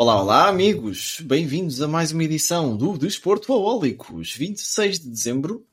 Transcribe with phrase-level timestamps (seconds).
[0.00, 1.20] Olá, olá, amigos!
[1.20, 5.66] Bem-vindos a mais uma edição do Desporto Aólicos, 26 de dezembro.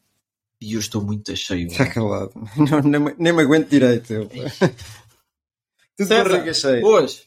[0.60, 1.68] E eu estou muito cheio.
[1.68, 2.34] Está calado.
[2.58, 4.12] Não, nem, me- nem me aguento direito.
[4.12, 4.28] Eu.
[5.96, 6.86] Tudo César, barriga cheia.
[6.86, 7.24] Hoje,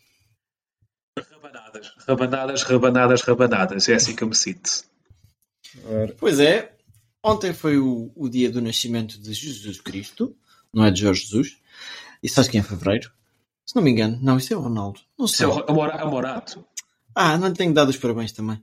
[1.26, 3.88] Rabanadas, rabanadas, rabanadas, rabanadas.
[3.88, 4.84] É assim que eu me sinto.
[6.18, 6.76] Pois é,
[7.24, 10.36] ontem foi o, o dia do nascimento de Jesus Cristo,
[10.70, 11.56] não é de Jorge Jesus.
[12.22, 13.10] E sabes quem é fevereiro?
[13.64, 15.00] Se não me engano, não, isso é o Ronaldo.
[15.16, 15.46] Não Isso sei.
[15.46, 16.66] é o Amor- Amorato.
[17.22, 18.58] Ah, não tenho dado os parabéns também.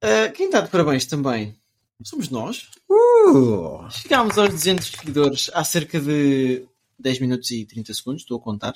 [0.00, 1.56] Ah, quem dá de parabéns também
[2.04, 2.68] somos nós.
[2.88, 6.64] Uh, Chegámos aos 200 seguidores há cerca de
[6.96, 8.74] 10 minutos e 30 segundos, estou a contar.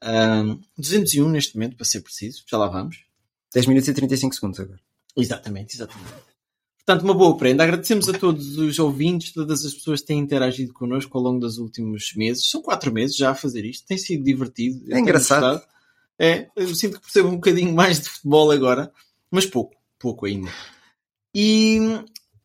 [0.00, 3.04] Ahm, 201 neste momento, para ser preciso, já lá vamos.
[3.52, 4.80] 10 minutos e 35 segundos agora.
[5.16, 6.14] Exatamente, exatamente.
[6.86, 7.64] Portanto, uma boa prenda.
[7.64, 11.58] Agradecemos a todos os ouvintes, todas as pessoas que têm interagido connosco ao longo dos
[11.58, 12.48] últimos meses.
[12.48, 13.86] São quatro meses já a fazer isto.
[13.88, 14.84] Tem sido divertido.
[14.84, 15.42] Tenho engraçado.
[15.42, 15.72] gostado.
[16.18, 18.92] É, eu sinto que percebo um bocadinho mais de futebol agora,
[19.30, 20.50] mas pouco, pouco ainda.
[21.34, 21.78] E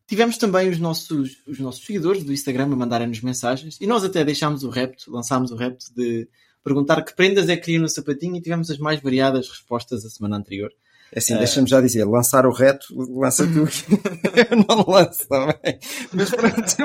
[0.06, 4.24] tivemos também os nossos, os nossos seguidores do Instagram a mandarem-nos mensagens e nós até
[4.24, 6.26] deixámos o repto, lançámos o repto de
[6.64, 10.10] perguntar que prendas é que queriam no sapatinho e tivemos as mais variadas respostas a
[10.10, 10.72] semana anterior.
[11.10, 13.66] É assim, deixa-me já dizer, lançar o reto, lança tu.
[14.50, 15.78] Eu não lanço também.
[16.12, 16.76] Mas pronto.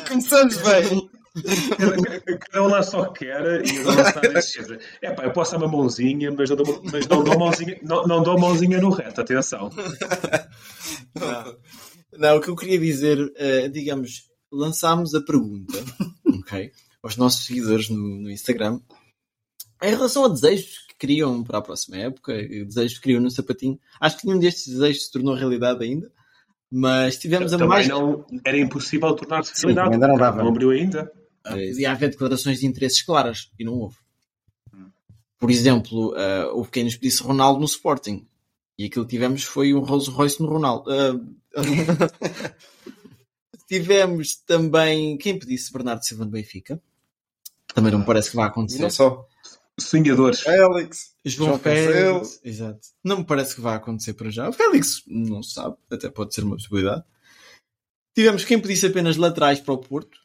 [0.08, 1.07] Começamos bem.
[2.50, 3.94] Cada um lá só quer e eu dou
[4.40, 4.80] género.
[5.02, 8.06] É pá, eu posso dar uma mãozinha, mas não dou, mas não dou mãozinha, não,
[8.06, 9.70] não dou mãozinha no reto, atenção.
[12.16, 15.78] Não, o que eu queria dizer, eh, digamos, lançámos a pergunta,
[16.40, 16.72] ok,
[17.02, 18.80] aos nossos seguidores no, no Instagram,
[19.82, 23.78] em relação a desejos que queriam para a próxima época, desejos que queriam no sapatinho.
[24.00, 26.10] Acho que nenhum destes desejos se tornou realidade ainda,
[26.70, 27.88] mas tivemos a Também mais.
[27.88, 29.94] não, era impossível tornar-se realidade.
[29.94, 30.42] ainda não dava.
[30.42, 31.12] Não abriu ainda.
[31.56, 33.96] Eh, Podia haver declarações de interesses claras e não houve.
[35.38, 38.26] Por exemplo, eh, houve quem nos pedisse Ronaldo no Sporting
[38.76, 40.90] e aquilo que tivemos foi um Rolls Royce no Ronaldo.
[40.92, 41.12] Eh,
[43.68, 46.80] tivemos também quem pedisse Bernardo Silva no Benfica.
[47.74, 48.82] Também não me parece que vai acontecer.
[48.82, 49.26] não só.
[49.78, 50.40] Sonhadores.
[50.40, 51.14] Félix.
[51.24, 52.40] João, João Félix.
[52.42, 52.80] Exato.
[53.04, 54.48] Não me parece que vai acontecer para já.
[54.48, 57.04] O Félix não se sabe, até pode ser uma possibilidade.
[58.14, 60.18] Tivemos quem pedisse apenas laterais para o Porto.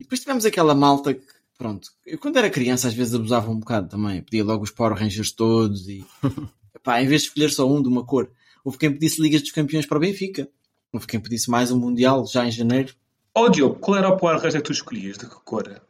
[0.00, 1.22] E depois tivemos aquela malta que,
[1.58, 4.22] pronto, eu quando era criança às vezes abusava um bocado também.
[4.22, 6.04] Pedia logo os Power Rangers todos e,
[6.82, 8.30] pá, em vez de escolher só um de uma cor,
[8.64, 10.48] houve quem pedisse Ligas dos Campeões para o Benfica.
[10.90, 12.94] Houve quem pedisse mais um Mundial já em janeiro.
[13.34, 15.18] Ó Diogo, qual era o Power Ranger que tu escolhias?
[15.18, 15.80] De que cor?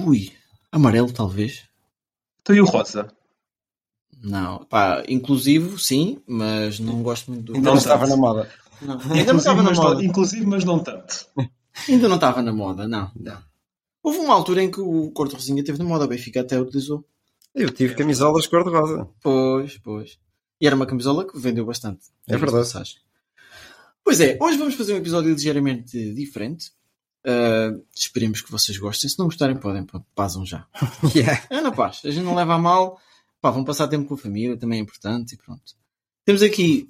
[0.00, 0.32] Ui,
[0.72, 1.68] amarelo talvez.
[2.42, 3.08] Tu e o rosa?
[4.20, 7.54] Não, pá, inclusivo sim, mas não gosto muito do.
[7.54, 8.50] Ainda Não não estava na moda.
[8.80, 10.02] Não, ainda não estava na moda.
[10.02, 11.26] inclusive, mas não tanto.
[11.88, 13.10] Ainda não estava na moda, não.
[13.14, 13.42] não.
[14.02, 17.04] Houve uma altura em que o Corto Rosinha teve na moda, o Benfica até utilizou.
[17.54, 19.08] Eu tive camisolas cor-de-rosa.
[19.22, 20.18] Pois, pois.
[20.60, 22.06] E era uma camisola que vendeu bastante.
[22.26, 22.64] É verdade.
[22.64, 22.96] Passagem.
[24.04, 26.72] Pois é, hoje vamos fazer um episódio ligeiramente diferente.
[27.24, 29.08] Ah, esperemos que vocês gostem.
[29.08, 30.66] Se não gostarem, podem, passam já.
[31.14, 31.42] Yeah.
[31.50, 33.00] É na paz, a gente não leva a mal.
[33.40, 35.74] Pá, vão passar tempo com a família, também é importante e pronto.
[36.24, 36.88] Temos aqui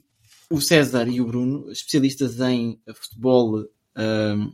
[0.51, 3.65] o César e o Bruno, especialistas em futebol,
[3.97, 4.51] ahm,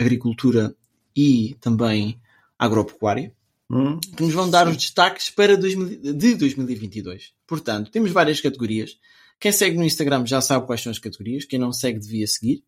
[0.00, 0.74] agricultura
[1.14, 2.20] e também
[2.58, 3.32] agropecuária,
[3.70, 7.32] Hum, que nos vão dar os destaques para 2000 de 2022.
[7.46, 8.98] Portanto, temos várias categorias.
[9.38, 12.64] Quem segue no Instagram já sabe quais são as categorias, quem não segue devia seguir.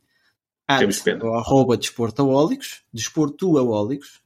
[0.78, 1.24] Temos pena.
[1.24, 4.21] Ou arroba desportaólicos, desportuaólicos.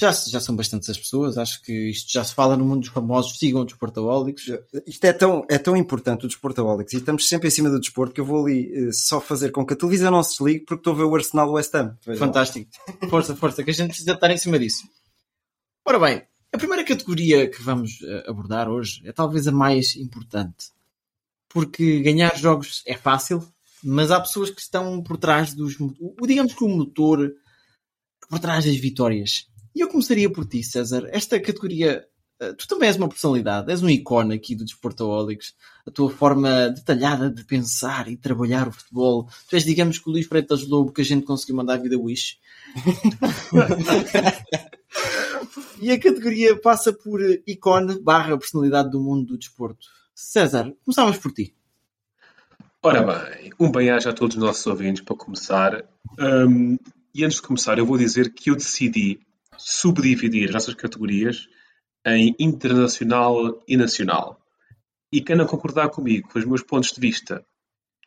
[0.00, 2.88] Já, já são bastantes as pessoas, acho que isto já se fala no mundo dos
[2.88, 4.50] famosos, sigam o desportaólicos.
[4.86, 7.78] Isto é tão, é tão importante, o desporto Alex, e estamos sempre em cima do
[7.78, 10.64] desporto que eu vou ali eh, só fazer com que a televisão não se desligue
[10.64, 11.98] porque estou a ver o Arsenal West Ham.
[12.16, 12.70] Fantástico.
[13.10, 14.88] Força, força, que a gente precisa estar em cima disso.
[15.84, 20.70] Ora bem, a primeira categoria que vamos eh, abordar hoje é talvez a mais importante.
[21.46, 23.46] Porque ganhar jogos é fácil,
[23.84, 25.76] mas há pessoas que estão por trás dos.
[26.26, 27.34] Digamos que o motor
[28.30, 29.49] por trás das vitórias.
[29.74, 31.08] E eu começaria por ti, César.
[31.10, 32.04] Esta categoria.
[32.40, 35.54] eh, Tu também és uma personalidade, és um ícone aqui do Desportaólicos.
[35.86, 39.28] A tua forma detalhada de pensar e trabalhar o futebol.
[39.48, 41.98] Tu és, digamos, que o Luís Freitas Lobo que a gente conseguiu mandar a vida
[41.98, 42.38] wish.
[45.80, 49.86] E a categoria passa por ícone barra personalidade do mundo do desporto.
[50.14, 51.54] César, começamos por ti.
[52.82, 55.84] Ora bem, um bem-aja a todos os nossos ouvintes para começar.
[56.18, 56.76] Um,
[57.14, 59.20] e antes de começar, eu vou dizer que eu decidi
[59.60, 61.48] subdividir as nossas categorias
[62.06, 64.40] em internacional e nacional.
[65.12, 67.44] E quem não concordar comigo, com os meus pontos de vista,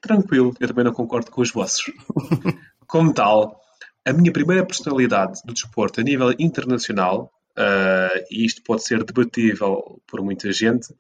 [0.02, 1.92] tranquilo, eu também não concordo com os vossos.
[2.88, 3.60] Como tal,
[4.06, 10.02] a minha primeira personalidade do desporto a nível internacional, uh, e isto pode ser debatível
[10.08, 10.94] por muita gente,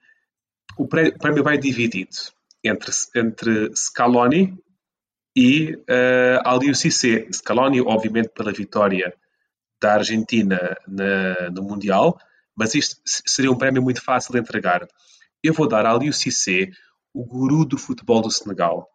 [0.77, 2.15] o prémio vai dividido
[2.63, 4.57] entre, entre Scaloni
[5.35, 7.27] e uh, Aliou Cissé.
[7.31, 9.13] Scaloni, obviamente, pela vitória
[9.83, 12.17] da Argentina na, no Mundial,
[12.55, 14.87] mas isto seria um prémio muito fácil de entregar.
[15.43, 16.69] Eu vou dar a Aliou Cissé,
[17.13, 18.87] o guru do futebol do Senegal,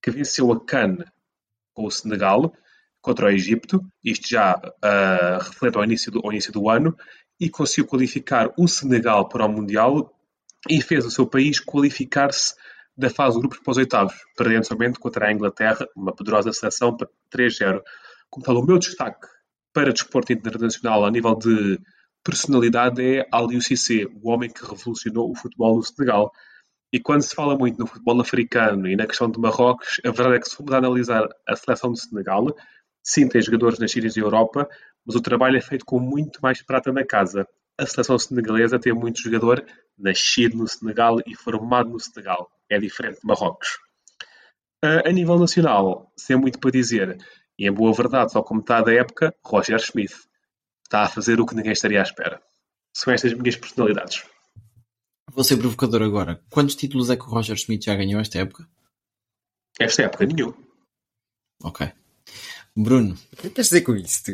[0.00, 0.98] que venceu a CAN
[1.74, 2.52] com o Senegal
[3.00, 6.96] contra o Egito, isto já uh, reflete ao início, do, ao início do ano,
[7.40, 10.14] e conseguiu qualificar o Senegal para o Mundial
[10.68, 12.54] e fez o seu país qualificar-se
[12.96, 16.96] da fase de grupos para os oitavos, perdendo somente contra a Inglaterra, uma poderosa seleção,
[16.96, 17.80] para 3-0.
[18.30, 19.26] Como tal, o meu destaque
[19.78, 21.78] para desporto internacional a nível de
[22.24, 26.32] personalidade é Aliou Cissé, o homem que revolucionou o futebol no Senegal.
[26.92, 30.34] E quando se fala muito no futebol africano e na questão de Marrocos, a verdade
[30.34, 32.56] é que se formos analisar a seleção do Senegal,
[33.04, 34.68] sim, tem jogadores nascidos em Europa,
[35.06, 37.46] mas o trabalho é feito com muito mais prata na casa.
[37.78, 39.64] A seleção senegalesa tem muito jogador
[39.96, 42.50] nascido no Senegal e formado no Senegal.
[42.68, 43.78] É diferente de Marrocos.
[44.82, 47.16] A nível nacional, sem muito para dizer,
[47.58, 50.14] e em boa verdade, só como está da época, Roger Smith
[50.84, 52.40] está a fazer o que ninguém estaria à espera.
[52.94, 54.24] São estas minhas personalidades.
[55.32, 56.40] Vou ser provocador agora.
[56.50, 58.66] Quantos títulos é que o Roger Smith já ganhou esta época?
[59.78, 60.54] Esta época, nenhum.
[61.62, 61.90] Ok.
[62.74, 63.18] Bruno.
[63.32, 64.32] O que queres dizer com isto?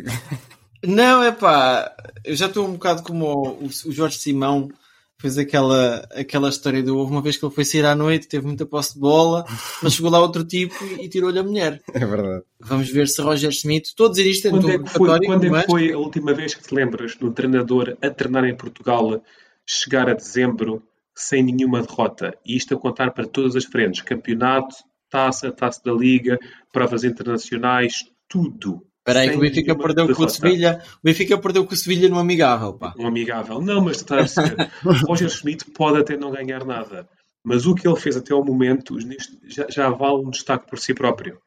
[0.86, 4.70] Não, é pá, eu já estou um bocado como o, o Jorge Simão
[5.18, 8.46] fez aquela, aquela história do houve uma vez que ele foi sair à noite, teve
[8.46, 9.44] muita posse de bola,
[9.82, 11.80] mas chegou lá outro tipo e, e tirou-lhe a mulher.
[11.92, 12.42] É verdade.
[12.60, 15.60] Vamos ver se Roger Smith, estou a dizer isto quando é que foi, quando é
[15.62, 19.22] que foi a última vez que te lembras de um treinador a treinar em Portugal
[19.66, 20.82] chegar a dezembro
[21.14, 22.36] sem nenhuma derrota?
[22.44, 24.76] E isto a contar para todas as frentes: campeonato,
[25.08, 26.38] taça, taça da liga,
[26.72, 28.84] provas internacionais, tudo.
[29.04, 30.14] Espera aí que o Benfica perdeu derrota.
[30.14, 30.82] com o Sevilha.
[30.94, 32.94] O Benfica perdeu com o Sevilha no amigável, pá.
[32.98, 33.60] Um amigável.
[33.60, 34.70] Não, mas tu estás a perceber.
[35.06, 37.06] Roger Schmidt pode até não ganhar nada.
[37.44, 38.96] Mas o que ele fez até ao momento
[39.44, 41.38] já, já vale um destaque por si próprio.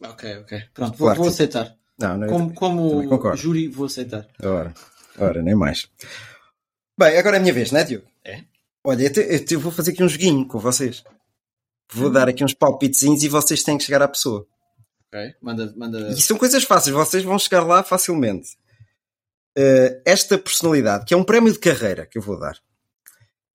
[0.00, 0.62] Ok, ok.
[0.72, 1.74] Pronto, vou, vou aceitar.
[1.98, 4.28] Não, não, como como júri, vou aceitar.
[4.40, 4.72] Ora,
[5.18, 5.88] ora, nem mais.
[6.96, 8.06] Bem, agora é a minha vez, não é, Diogo?
[8.24, 8.44] É.
[8.84, 11.02] Olha, eu, te, eu vou fazer aqui um joguinho com vocês.
[11.92, 12.12] Vou hum.
[12.12, 14.46] dar aqui uns palpitezinhos e vocês têm que chegar à pessoa.
[15.40, 16.10] Manda, manda.
[16.10, 18.56] E são coisas fáceis, vocês vão chegar lá facilmente.
[19.56, 22.58] Uh, esta personalidade, que é um prémio de carreira que eu vou dar.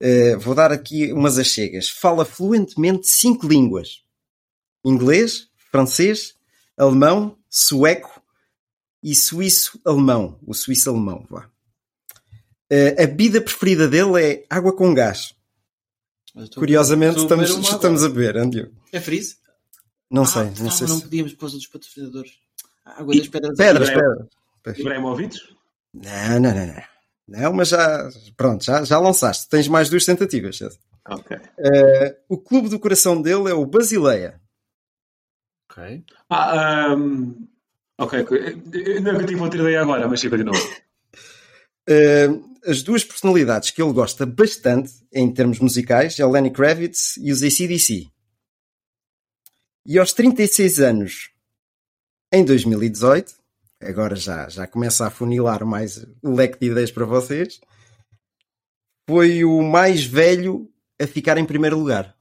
[0.01, 1.89] Uh, vou dar aqui umas achegas.
[1.89, 4.03] Fala fluentemente cinco línguas:
[4.85, 6.35] inglês, francês,
[6.77, 8.21] alemão, sueco
[9.01, 10.39] e suíço-alemão.
[10.45, 11.49] O suíço-alemão, vá.
[12.71, 15.33] Uh, a bebida preferida dele é água com gás.
[16.53, 18.71] Curiosamente, estamos, estamos a beber, Andio.
[18.91, 19.37] É freeze?
[20.09, 20.87] Não ah, sei, não, não sei.
[20.87, 22.31] Não podíamos por causa dos patrocinadores.
[22.85, 23.57] Água das pedras.
[23.57, 24.79] Pedras, pedras.
[24.79, 25.37] Ibrahimovic?
[25.93, 26.83] Não, não, não, não.
[27.27, 29.49] Não, mas já, pronto, já, já lançaste.
[29.49, 30.59] Tens mais duas tentativas.
[31.09, 31.35] Ok.
[31.37, 34.39] Uh, o clube do coração dele é o Basileia.
[35.69, 36.03] Ok.
[36.29, 37.47] Ah, um,
[37.97, 38.25] ok.
[39.01, 40.59] Não é que eu tive outra ideia agora, mas de novo.
[41.89, 47.17] Uh, as duas personalidades que ele gosta bastante em termos musicais é o Lenny Kravitz
[47.17, 48.09] e os ACDC.
[49.89, 51.29] E aos 36 anos,
[52.33, 53.31] em 2018,
[53.81, 57.61] agora já, já começa a funilar mais o leque de ideias para vocês,
[59.09, 60.69] foi o mais velho
[61.01, 62.13] a ficar em primeiro lugar.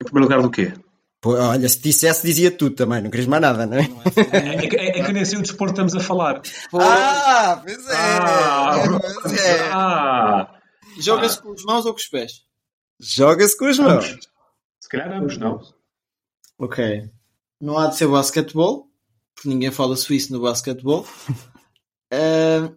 [0.00, 0.72] Em primeiro lugar do quê?
[1.20, 3.82] Pô, olha, se dissesse, dizia tudo também, não querias mais nada, não é?
[4.32, 6.40] É, é, é, é que nem sei o desporto estamos a falar.
[6.72, 7.94] Ah, pois é!
[7.94, 9.68] Ah, pois é.
[9.74, 10.60] Ah,
[10.98, 11.42] Joga-se ah.
[11.42, 12.46] com as mãos ou com os pés?
[12.98, 14.16] Joga-se com as mãos.
[14.80, 15.75] Se calhar ambos, não.
[16.58, 17.10] Ok.
[17.60, 18.90] Não há de ser basquetebol,
[19.34, 21.02] porque ninguém fala suíço no basquetebol.
[22.12, 22.76] uh,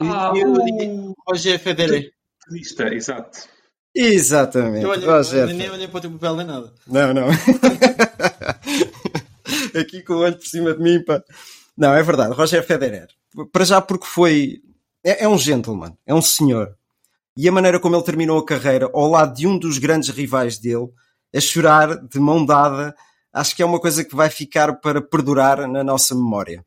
[0.00, 2.12] ah, eu o Roger Federer.
[2.46, 3.48] Tenista, exato.
[3.94, 4.84] Exatamente.
[4.84, 5.46] Eu, olhei, Roger.
[5.54, 6.72] nem olhei para o teu papel nem nada.
[6.86, 7.28] Não, não.
[9.80, 11.22] Aqui com o olho por cima de mim, pá.
[11.76, 12.34] Não, é verdade.
[12.34, 13.08] Roger Federer.
[13.52, 14.62] Para já porque foi...
[15.02, 15.96] É, é um gentleman.
[16.06, 16.76] É um senhor.
[17.36, 20.58] E a maneira como ele terminou a carreira ao lado de um dos grandes rivais
[20.58, 20.88] dele
[21.34, 22.94] a chorar de mão dada,
[23.32, 26.64] acho que é uma coisa que vai ficar para perdurar na nossa memória.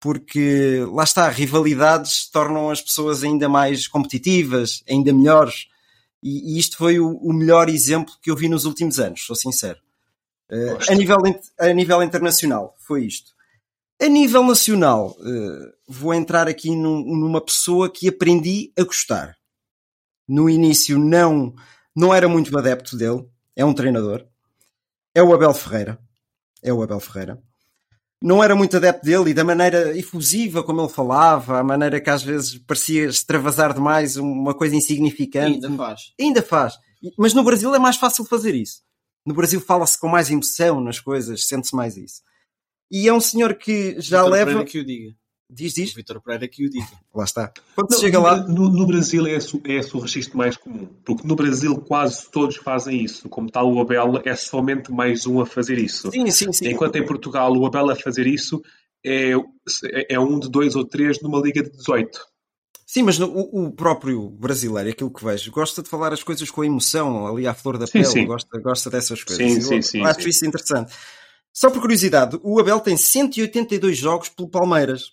[0.00, 5.68] porque lá está, rivalidades tornam as pessoas ainda mais competitivas, ainda melhores.
[6.22, 9.36] E, e isto foi o, o, melhor exemplo que eu vi nos últimos anos, sou
[9.36, 9.78] sincero.
[10.50, 11.18] Uh, a, nível,
[11.58, 13.32] a nível internacional, foi isto.
[14.00, 19.36] A nível nacional, uh, vou entrar aqui num, numa pessoa que aprendi a gostar.
[20.26, 21.54] No início não,
[21.94, 24.26] não era muito adepto dele, é um treinador.
[25.14, 25.98] É o Abel Ferreira.
[26.62, 27.42] É o Abel Ferreira
[28.22, 32.10] não era muito adepto dele e da maneira efusiva como ele falava, a maneira que
[32.10, 35.64] às vezes parecia extravasar demais uma coisa insignificante.
[35.64, 36.00] Ainda faz.
[36.20, 36.74] Ainda faz.
[37.16, 38.82] Mas no Brasil é mais fácil fazer isso.
[39.24, 42.22] No Brasil fala-se com mais emoção nas coisas, sente-se mais isso.
[42.90, 44.64] E é um senhor que já leva.
[44.64, 45.14] que o diga.
[45.52, 45.92] Diz, diz.
[45.92, 46.86] O Vitor Pereira que o diga.
[47.14, 47.52] Lá está.
[47.74, 48.36] Quando Não, chega no, lá.
[48.36, 50.88] No, no Brasil é esse, é esse o registro mais comum.
[51.04, 53.28] Porque no Brasil quase todos fazem isso.
[53.28, 56.10] Como tal, o Abel é somente mais um a fazer isso.
[56.10, 56.68] Sim, sim, sim.
[56.68, 58.62] Enquanto em Portugal o Abel a fazer isso
[59.04, 59.32] é,
[60.08, 62.30] é um de dois ou três numa liga de 18.
[62.86, 66.50] Sim, mas no, o, o, próprio brasileiro, aquilo que vejo, gosta de falar as coisas
[66.50, 68.26] com emoção, ali à flor da sim, pele, sim.
[68.26, 69.46] Gosta, gosta dessas coisas.
[69.46, 70.28] Sim, Eu sim, sim, acho sim.
[70.28, 70.92] isso interessante.
[71.52, 75.12] Só por curiosidade, o Abel tem 182 jogos pelo Palmeiras,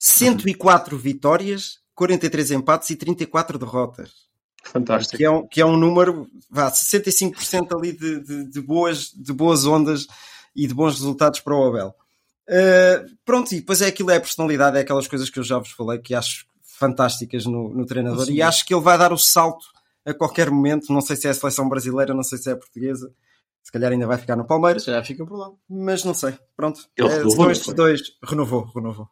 [0.00, 4.10] 104 vitórias, 43 empates e 34 derrotas.
[4.64, 5.18] Fantástico.
[5.18, 9.32] Que é um, que é um número, vá, 65% ali de, de, de, boas, de
[9.32, 10.06] boas ondas
[10.56, 11.94] e de bons resultados para o Abel.
[12.48, 15.58] Uh, pronto, e depois é aquilo, é a personalidade, é aquelas coisas que eu já
[15.58, 18.32] vos falei que acho fantásticas no, no treinador Sim.
[18.32, 19.66] e acho que ele vai dar o salto
[20.04, 20.92] a qualquer momento.
[20.92, 23.12] Não sei se é a seleção brasileira, não sei se é a portuguesa,
[23.62, 25.50] se calhar ainda vai ficar no Palmeiras, Já fica por lá.
[25.68, 26.34] mas não sei.
[26.56, 29.08] Pronto, Ele É, renovou, estes dois, renovou, renovou.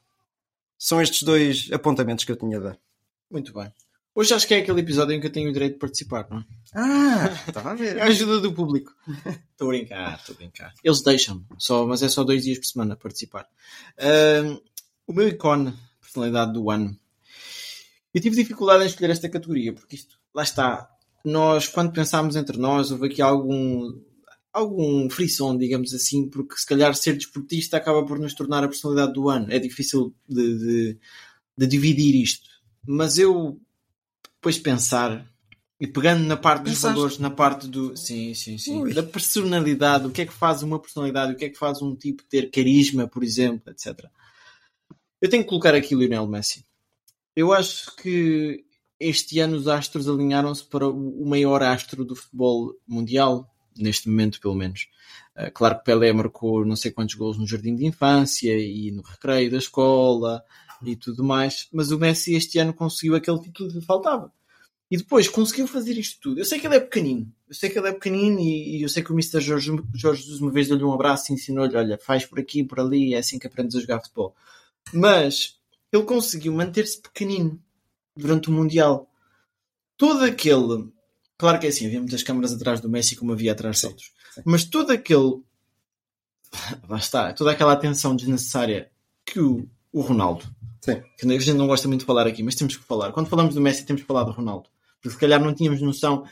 [0.78, 2.78] São estes dois apontamentos que eu tinha a dar.
[3.30, 3.72] Muito bem.
[4.14, 6.38] Hoje acho que é aquele episódio em que eu tenho o direito de participar, não
[6.38, 6.44] é?
[6.74, 7.96] Ah, estava a ver.
[7.96, 8.94] É a ajuda do público.
[9.52, 10.74] Estou a brincar, estou a brincar.
[10.84, 13.48] Eles deixam, só, mas é só dois dias por semana participar.
[13.98, 14.58] Ahm,
[15.04, 16.96] o meu icone, personalidade do ano.
[18.14, 20.88] Eu tive dificuldade em escolher esta categoria, porque isto, lá está.
[21.24, 24.00] Nós, quando pensámos entre nós, houve aqui algum,
[24.58, 29.12] algum frisson, digamos assim, porque se calhar ser desportista acaba por nos tornar a personalidade
[29.12, 29.46] do ano.
[29.50, 30.98] É difícil de, de,
[31.56, 32.48] de dividir isto.
[32.86, 33.60] Mas eu,
[34.36, 35.26] depois de pensar,
[35.80, 36.94] e pegando na parte dos Pensaste?
[36.94, 37.96] valores, na parte do.
[37.96, 38.80] Sim, sim, sim.
[38.80, 38.92] Ui.
[38.92, 41.94] Da personalidade, o que é que faz uma personalidade, o que é que faz um
[41.94, 44.06] tipo ter carisma, por exemplo, etc.
[45.20, 46.64] Eu tenho que colocar aqui o Lionel Messi.
[47.34, 48.64] Eu acho que
[48.98, 53.48] este ano os astros alinharam-se para o maior astro do futebol mundial,
[53.82, 54.88] neste momento, pelo menos.
[55.36, 59.02] Uh, claro que Pelé marcou não sei quantos gols no jardim de infância e no
[59.02, 60.42] recreio da escola
[60.82, 64.32] e tudo mais, mas o Messi este ano conseguiu aquele título que faltava.
[64.90, 66.40] E depois conseguiu fazer isto tudo.
[66.40, 68.88] Eu sei que ele é pequenino, eu sei que ele é pequenino e, e eu
[68.88, 69.40] sei que o Mr.
[69.40, 72.80] Jorge, Jorge Jesus uma vez deu-lhe um abraço e ensinou-lhe: olha, faz por aqui, por
[72.80, 74.34] ali, é assim que aprendes a jogar futebol.
[74.92, 75.58] Mas
[75.92, 77.62] ele conseguiu manter-se pequenino
[78.16, 79.10] durante o Mundial.
[79.96, 80.90] Todo aquele.
[81.38, 84.12] Claro que é assim, havia muitas câmaras atrás do Messi como havia atrás de outros.
[84.44, 85.40] Mas todo aquele.
[86.88, 88.90] Lá está, toda aquela atenção desnecessária
[89.24, 90.44] que o, o Ronaldo.
[90.80, 91.02] Sim.
[91.18, 93.12] Que a gente não gosta muito de falar aqui, mas temos que falar.
[93.12, 94.68] Quando falamos do Messi, temos que falar do Ronaldo.
[95.00, 96.24] Porque se calhar não tínhamos noção.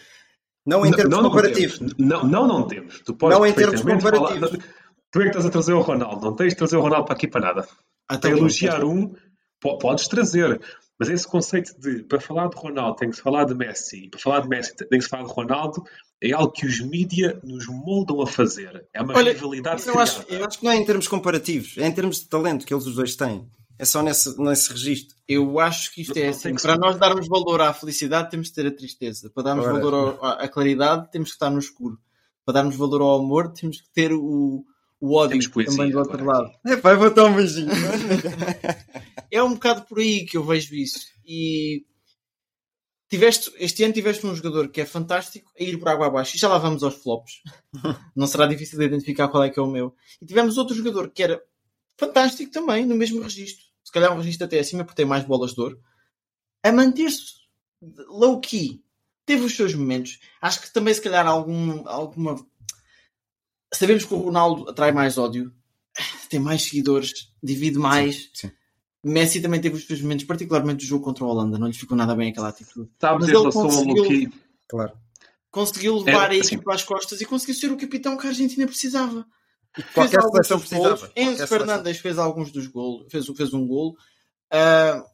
[0.64, 1.78] Não em termos não, não comparativos.
[1.98, 3.00] Não, não, não temos.
[3.02, 4.50] Tu podes Não em termos comparativos.
[4.50, 4.64] falar-
[5.12, 6.26] Tu é que estás a trazer o Ronaldo.
[6.26, 7.68] Não tens de trazer o Ronaldo para aqui para nada.
[8.08, 9.14] Até Para elogiar um,
[9.60, 10.60] po- podes trazer.
[10.98, 14.08] Mas esse conceito de para falar de Ronaldo tem que se falar de Messi, e
[14.08, 15.84] para falar de Messi tem que se falar de Ronaldo,
[16.22, 18.86] é algo que os mídia nos moldam a fazer.
[18.94, 21.86] É uma Olha, rivalidade Eu acho, eu acho que não é em termos comparativos, é
[21.86, 23.46] em termos de talento que eles os dois têm.
[23.78, 25.14] É só nesse, nesse registro.
[25.28, 26.54] Eu acho que isto é assim.
[26.54, 26.78] Para ser.
[26.78, 29.28] nós darmos valor à felicidade, temos de ter a tristeza.
[29.28, 29.74] Para darmos Ora.
[29.74, 31.98] valor ao- à, claridade, temos que estar no escuro.
[32.44, 34.64] Para darmos valor ao amor, temos que ter o,
[34.98, 36.52] o ódio poesia também do outro agora lado.
[36.64, 37.68] É vou dar um beijinho.
[39.30, 41.06] É um bocado por aí que eu vejo isso.
[41.24, 41.84] E
[43.08, 46.36] tiveste, este ano tiveste um jogador que é fantástico a ir por água abaixo.
[46.36, 47.42] E já lá vamos aos flops.
[48.14, 49.94] Não será difícil de identificar qual é que é o meu.
[50.20, 51.42] E tivemos outro jogador que era
[51.96, 53.64] fantástico também, no mesmo registro.
[53.84, 55.80] Se calhar um registro até acima, porque tem mais bolas de ouro.
[56.62, 57.46] A manter-se
[58.08, 58.82] low-key.
[59.24, 60.18] Teve os seus momentos.
[60.40, 62.36] Acho que também, se calhar, algum, alguma.
[63.72, 65.52] Sabemos que o Ronaldo atrai mais ódio,
[66.30, 68.30] tem mais seguidores, divide mais.
[68.32, 68.50] sim.
[69.08, 71.96] Messi também teve os seus momentos, particularmente o jogo contra a Holanda, não lhe ficou
[71.96, 72.90] nada bem aquela atitude.
[73.00, 74.32] Sabes Mas ele conseguiu-
[74.68, 74.92] Claro.
[75.50, 76.54] Conseguiu levar É, a sim.
[76.56, 79.26] equipa às costas e conseguiu ser o capitão que a Argentina precisava.
[79.94, 80.84] Qualquer Fez alguns seleção dos precisava.
[80.88, 81.00] golos.
[81.00, 81.58] Qualquer Enzo seleção.
[81.58, 83.96] Fernandes fez alguns dos golos, fez, fez um golo.
[84.50, 85.04] Ah,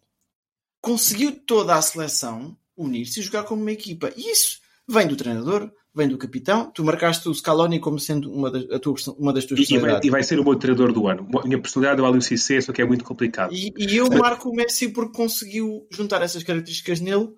[0.80, 4.12] conseguiu toda a seleção unir-se e jogar como uma equipa.
[4.16, 4.58] E isso
[4.88, 6.70] vem do treinador, vem do capitão.
[6.70, 10.08] Tu marcaste o Scaloni como sendo uma das, tua, uma das tuas E, vai, personalidades.
[10.08, 11.28] e vai ser o meu treinador do ano.
[11.38, 13.52] A minha personalidade é o Alio Cissé, só que é muito complicado.
[13.52, 17.30] E, e eu marco o Messi porque conseguiu juntar essas características nele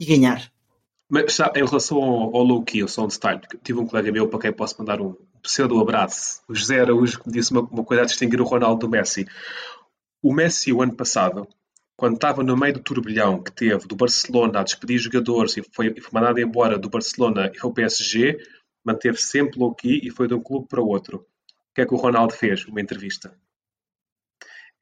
[0.00, 0.50] e ganhar.
[1.08, 4.40] Mas sabe, em relação ao, ao low key, ao soundstyle, tive um colega meu para
[4.40, 8.02] quem posso mandar um pseudo abraço, o José Araújo, que me disse uma, uma coisa
[8.02, 9.24] a distinguir o Ronaldo do Messi.
[10.20, 11.46] O Messi, o ano passado,
[11.96, 15.94] quando estava no meio do turbilhão que teve do Barcelona a despedir jogadores e foi,
[15.96, 18.38] e foi mandado embora do Barcelona e foi o PSG,
[18.84, 21.18] manteve sempre low key e foi de um clube para o outro.
[21.18, 22.64] O que é que o Ronaldo fez?
[22.66, 23.34] Uma entrevista.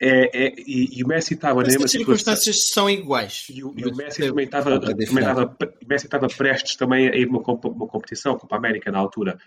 [0.00, 2.16] É, é, e, e o Messi estava na mesma as situação.
[2.16, 3.46] circunstâncias são iguais.
[3.48, 7.16] E o, e o Messi também estava, também estava, o Messi estava prestes também a
[7.16, 9.38] ir uma, uma competição, Copa América na altura.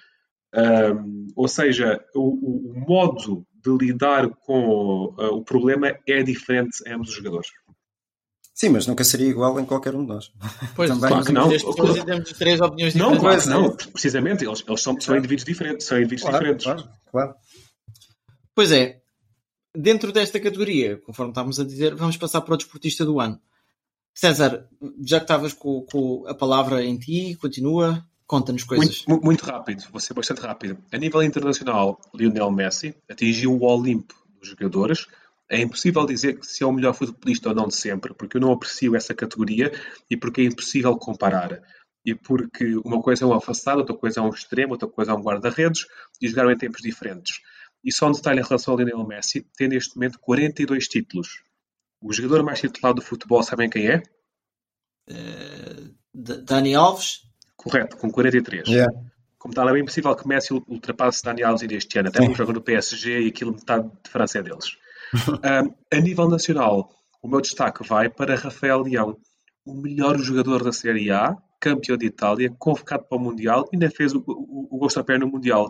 [0.54, 6.84] Ahm, ou seja, o, o- o modo de lidar com ah, o problema é diferente
[6.88, 7.50] em ambos os jogadores.
[8.54, 10.32] Sim, mas nunca seria igual em qualquer um de nós.
[10.76, 11.10] Pois, Também.
[11.10, 11.48] claro que não.
[11.48, 13.46] Pessoas temos três opiniões Não, diferentes.
[13.46, 13.76] claro não.
[13.92, 15.86] Precisamente, eles, eles são, são indivíduos diferentes.
[15.86, 16.64] São indivíduos diferentes.
[16.64, 17.36] claro, claro.
[18.56, 19.00] Pois é,
[19.76, 23.40] dentro desta categoria, conforme estávamos a dizer, vamos passar para o desportista do ano.
[24.12, 24.68] César,
[25.06, 29.06] já que estavas com, com a palavra em ti, continua, conta-nos coisas.
[29.08, 30.78] Muito, mu- muito rápido, vou ser bastante rápido.
[30.92, 35.08] A nível internacional, Lionel Messi atingiu o Olimpo dos jogadores.
[35.50, 38.42] É impossível dizer que se é o melhor futebolista ou não de sempre, porque eu
[38.42, 39.72] não aprecio essa categoria
[40.10, 41.62] e porque é impossível comparar.
[42.06, 45.16] E porque uma coisa é um afastado, outra coisa é um extremo, outra coisa é
[45.16, 45.86] um guarda-redes
[46.22, 47.40] e jogaram em tempos diferentes.
[47.84, 51.42] E só um detalhe em relação ao Lionel Messi, tem neste momento 42 títulos.
[52.02, 54.04] O jogador mais titulado do futebol, sabem quem é?
[56.14, 57.22] D- Dani Alves,
[57.70, 58.68] Correto, com 43.
[58.68, 58.94] Yeah.
[59.38, 62.36] Como tal, é bem possível que Messi ultrapasse Dani Alves ainda este ano, até porque
[62.36, 64.78] joga no PSG e aquilo metade de França é deles.
[65.18, 69.18] Um, a nível nacional, o meu destaque vai para Rafael Leão,
[69.66, 74.14] o melhor jogador da Série A, campeão de Itália, convocado para o Mundial, ainda fez
[74.14, 75.70] o, o, o gosto a pé no Mundial.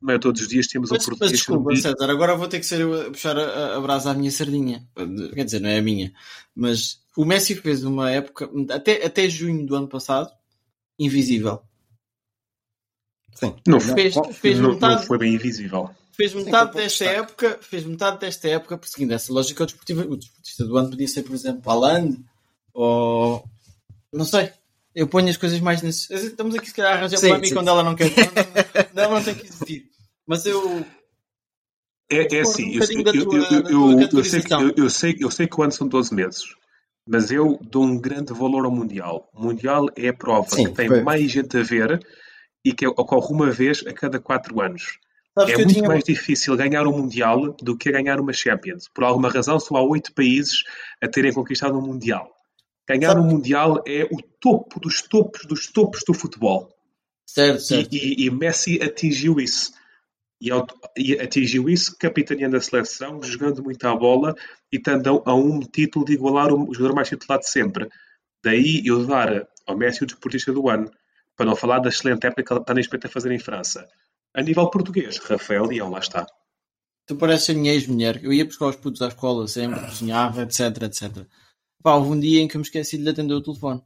[0.00, 2.60] Não é todos os dias temos um mas, mas português desculpa, César, agora vou ter
[2.60, 4.86] que ser eu a puxar a, a brasa à minha sardinha.
[5.34, 6.12] Quer dizer, não é a minha.
[6.54, 10.30] Mas o Messi fez uma época, até, até junho do ano passado,
[10.98, 11.62] invisível.
[13.34, 13.54] Sim.
[13.66, 15.90] não, Fez, foi- fez não, metade, não foi bem invisível.
[16.12, 17.20] fez metade pouco desta destaque.
[17.20, 21.06] época, fez metade desta época, perseguindo essa lógica, o desportista, o desportista do ano podia
[21.08, 22.18] ser, por exemplo, Haaland,
[22.72, 23.44] ou
[24.12, 24.50] não sei.
[24.94, 26.10] Eu ponho as coisas mais nesse.
[26.14, 27.54] Estamos aqui, se calhar, a arranjar Sim, polémica sim.
[27.54, 28.10] quando ela não quer.
[28.94, 29.90] Não, ela não tem que existir.
[30.26, 30.86] Mas eu.
[32.10, 35.46] É, é assim, um eu, eu, eu, tua- eu, sei, que- eu sei, eu sei
[35.46, 36.44] que o ano são 12 meses,
[37.06, 39.30] mas eu dou um grande valor ao Mundial.
[39.34, 41.02] O Mundial é a prova Sim, que tem foi.
[41.02, 42.00] mais gente a ver
[42.64, 44.98] e que ocorre uma vez a cada 4 anos.
[45.38, 45.88] Sabes É muito tinha.
[45.88, 48.88] mais difícil ganhar um Mundial do que ganhar uma Champions.
[48.92, 50.64] Por alguma razão, só há 8 países
[51.02, 52.30] a terem conquistado um Mundial.
[52.88, 56.72] Ganhar Sabe- um Mundial é o topo dos topos dos topos do futebol.
[57.26, 57.92] Certo, E, certo.
[57.94, 59.72] e- e Messi atingiu isso.
[60.40, 64.34] E, atingiu isso capitaneando a seleção, jogando muito à bola
[64.70, 67.88] e estando a um título de igualar o jogador mais titulado de sempre.
[68.44, 70.90] Daí eu dar ao Messi o desportista do ano,
[71.34, 73.88] para não falar da excelente época que ele está neste momento a fazer em França.
[74.34, 76.26] A nível português, Rafael Leão, lá está.
[77.06, 78.22] Tu pareces a minha ex-mulher.
[78.22, 81.26] Eu ia buscar os putos à escola sempre, cozinhava, etc, etc.
[81.82, 83.82] Pá, houve um dia em que eu me esqueci de lhe atender o telefone.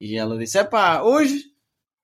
[0.00, 1.44] E ela disse: é pá, hoje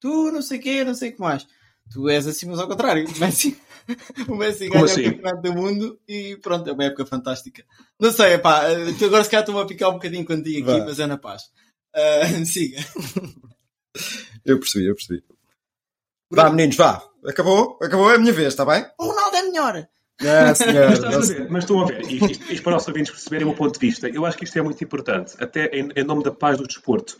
[0.01, 1.47] tu não sei o quê, não sei o que mais.
[1.93, 3.07] Tu és assim, mas ao contrário.
[3.09, 3.59] O Messi,
[4.29, 5.09] o Messi ganha assim?
[5.09, 7.65] o campeonato do mundo e pronto, é uma época fantástica.
[7.99, 10.87] Não sei, é pá, agora se calhar estou-me a picar um bocadinho contigo aqui, Vá.
[10.87, 11.45] mas é na paz.
[11.95, 12.79] Ah, siga.
[14.45, 15.25] Eu percebi, eu percebi.
[16.31, 17.03] Vá, meninos, vá.
[17.27, 18.87] Acabou, acabou, é a minha vez, está bem?
[18.99, 19.89] O Ronaldo é melhor.
[20.21, 20.89] Ah, senhor.
[20.91, 23.45] Mas, estás a ver, mas estão a ver, e isto, isto para os ouvintes perceberem
[23.45, 26.05] o meu ponto de vista, eu acho que isto é muito importante, até em, em
[26.05, 27.17] nome da paz do desporto.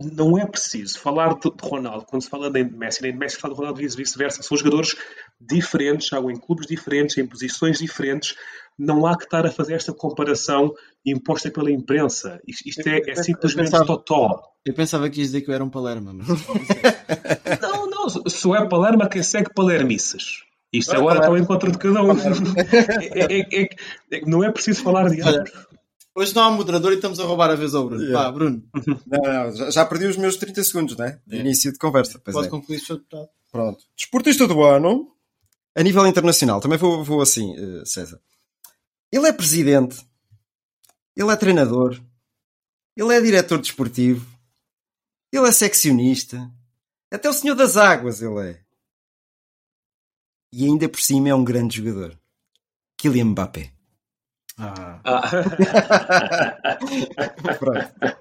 [0.00, 3.18] Não é preciso falar de, de Ronaldo quando se fala nem de Messi, nem de
[3.18, 4.42] Messi fala de Ronaldo e vice-versa.
[4.44, 4.94] São jogadores
[5.40, 8.36] diferentes, jogam em clubes diferentes, em posições diferentes.
[8.78, 10.72] Não há que estar a fazer esta comparação
[11.04, 12.40] imposta pela imprensa.
[12.46, 14.40] Isto, isto é, é simplesmente pensava- totó.
[14.64, 16.28] Eu pensava que ias dizer que eu era um Palerma, mas.
[17.60, 20.44] Não, não, só é Palerma quem segue Palermices.
[20.72, 22.12] Isto agora está ao encontro de cada um.
[22.12, 23.68] É- é- é-
[24.12, 25.50] é- não é preciso falar de ambos.
[26.18, 28.02] Hoje não há moderador e estamos a roubar a vez ao Bruno.
[28.02, 28.24] Yeah.
[28.24, 28.68] Pá, Bruno,
[29.06, 31.20] Não, não, já, já perdi os meus 30 segundos, né?
[31.24, 32.18] De início de conversa.
[32.18, 32.50] Pode é.
[32.50, 33.28] concluir seu deputado.
[33.52, 33.84] Pronto.
[33.96, 35.14] Desportista do ano.
[35.76, 38.20] A nível internacional, também vou, vou assim, eh, César.
[39.12, 40.04] Ele é presidente.
[41.14, 42.00] Ele é treinador.
[42.96, 44.26] Ele é diretor desportivo.
[45.32, 46.50] Ele é seccionista.
[47.12, 48.60] Até o senhor das águas ele é.
[50.52, 52.18] E ainda por cima é um grande jogador.
[52.96, 53.77] Kylian Mbappé.
[54.58, 55.00] Ah.
[57.58, 58.16] Pronto.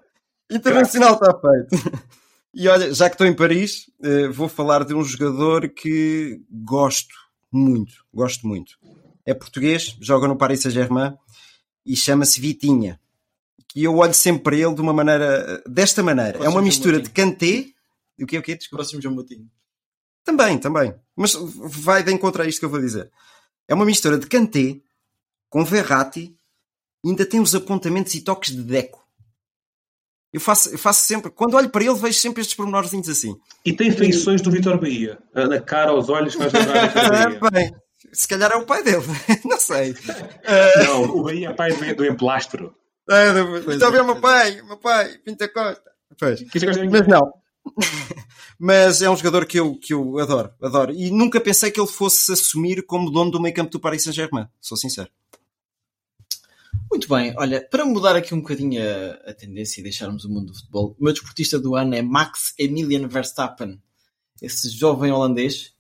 [0.49, 2.01] Internacional está feito.
[2.53, 7.13] E olha, já que estou em Paris, eh, vou falar de um jogador que gosto
[7.51, 8.77] muito, gosto muito.
[9.25, 11.17] É português, joga no Paris Saint-Germain
[11.85, 12.99] e chama-se Vitinha.
[13.75, 16.43] E eu olho sempre para ele de uma maneira, desta maneira.
[16.43, 17.65] é uma mistura de Kanté.
[18.19, 18.55] O que é o quê?
[18.55, 18.83] Desculpa.
[18.83, 19.47] Próximo João Moutinho.
[20.23, 20.95] Também, também.
[21.15, 23.11] Mas vai de encontro a isto que eu vou dizer.
[23.67, 24.79] É uma mistura de Kanté
[25.49, 26.35] com Verratti
[27.05, 29.05] ainda tem os apontamentos e toques de Deco.
[30.33, 33.35] Eu faço, eu faço sempre, quando olho para ele, vejo sempre estes pormenorzinhos assim.
[33.65, 35.17] E tem feições do Vitor Bahia.
[35.33, 37.31] Na cara, aos olhos, faz lembrar.
[37.31, 37.75] É, bem,
[38.11, 39.03] se calhar é o pai dele,
[39.45, 39.95] não sei.
[40.85, 42.75] Não, o Bahia é pai do, do emplastro.
[43.09, 45.89] É, Estou a ver o meu pai, o meu pai, Pinta Costa.
[46.19, 46.43] Pois.
[46.91, 47.33] Mas não.
[48.59, 50.91] Mas é um jogador que eu, que eu adoro, adoro.
[50.91, 54.47] E nunca pensei que ele fosse assumir como dono do meio campo do Paris Saint-Germain,
[54.59, 55.09] sou sincero.
[56.97, 60.47] Muito bem, olha, para mudar aqui um bocadinho a, a, tendência e deixarmos o mundo
[60.47, 63.79] do futebol, o meu desportista do ano é Max Emilian Verstappen,
[64.41, 65.75] esse jovem holandês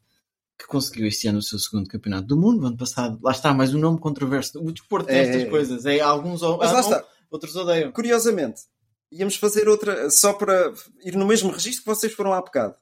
[0.55, 3.17] que conseguiu este ano o seu segundo campeonato do mundo, ano passado.
[3.23, 4.59] Lá está, mais um nome controverso.
[4.63, 7.03] O desporto tem é, estas coisas, é alguns Mas lá está.
[7.31, 7.91] outros odeiam.
[7.91, 8.61] Curiosamente,
[9.11, 10.71] íamos fazer outra, só para
[11.03, 12.75] ir no mesmo registro que vocês foram há bocado.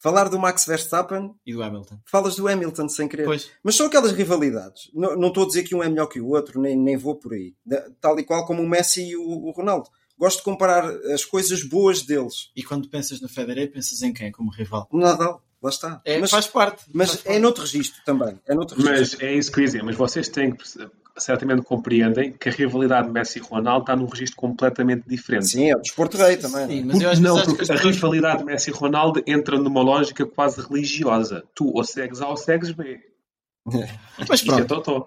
[0.00, 1.98] Falar do Max Verstappen e do Hamilton.
[2.04, 3.24] Falas do Hamilton sem querer.
[3.24, 3.50] Pois.
[3.62, 4.90] Mas são aquelas rivalidades.
[4.94, 7.16] Não, não estou a dizer que um é melhor que o outro, nem, nem vou
[7.16, 7.54] por aí.
[8.00, 9.88] Tal e qual como o Messi e o, o Ronaldo.
[10.16, 12.50] Gosto de comparar as coisas boas deles.
[12.54, 14.88] E quando pensas no Federer, pensas em quem como rival?
[14.92, 15.42] No Nadal.
[15.60, 16.00] Lá está.
[16.04, 16.84] É, mas, faz parte.
[16.92, 17.40] Mas faz é parte.
[17.40, 18.40] noutro registro também.
[18.46, 19.18] É noutro registro.
[19.20, 19.82] Mas é isso que eu dizer.
[19.82, 20.64] Mas vocês têm que
[21.18, 25.46] certamente compreendem que a rivalidade Messi-Ronaldo está num registro completamente diferente.
[25.46, 26.66] Sim, é o desporto rei também.
[26.66, 27.72] Sim, mas eu acho não, porque que...
[27.72, 31.44] a rivalidade Messi-Ronaldo entra numa lógica quase religiosa.
[31.54, 33.00] Tu ou segues A ou segues B.
[34.28, 35.06] Mas pronto.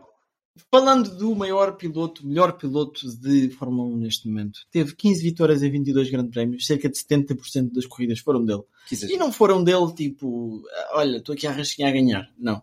[0.70, 5.72] Falando do maior piloto, melhor piloto de Fórmula 1 neste momento, teve 15 vitórias em
[5.72, 8.62] 22 grandes prémios, cerca de 70% das corridas foram dele.
[9.10, 12.30] E não foram dele tipo, olha, estou aqui a rasquinhar a ganhar.
[12.38, 12.62] Não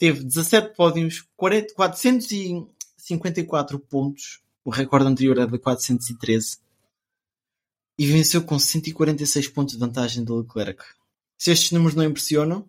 [0.00, 6.56] teve 17 pódios, 40, 454 pontos, o recorde anterior era de 413,
[7.98, 10.82] e venceu com 146 pontos de vantagem do Leclerc.
[11.36, 12.64] Se estes números não impressionam.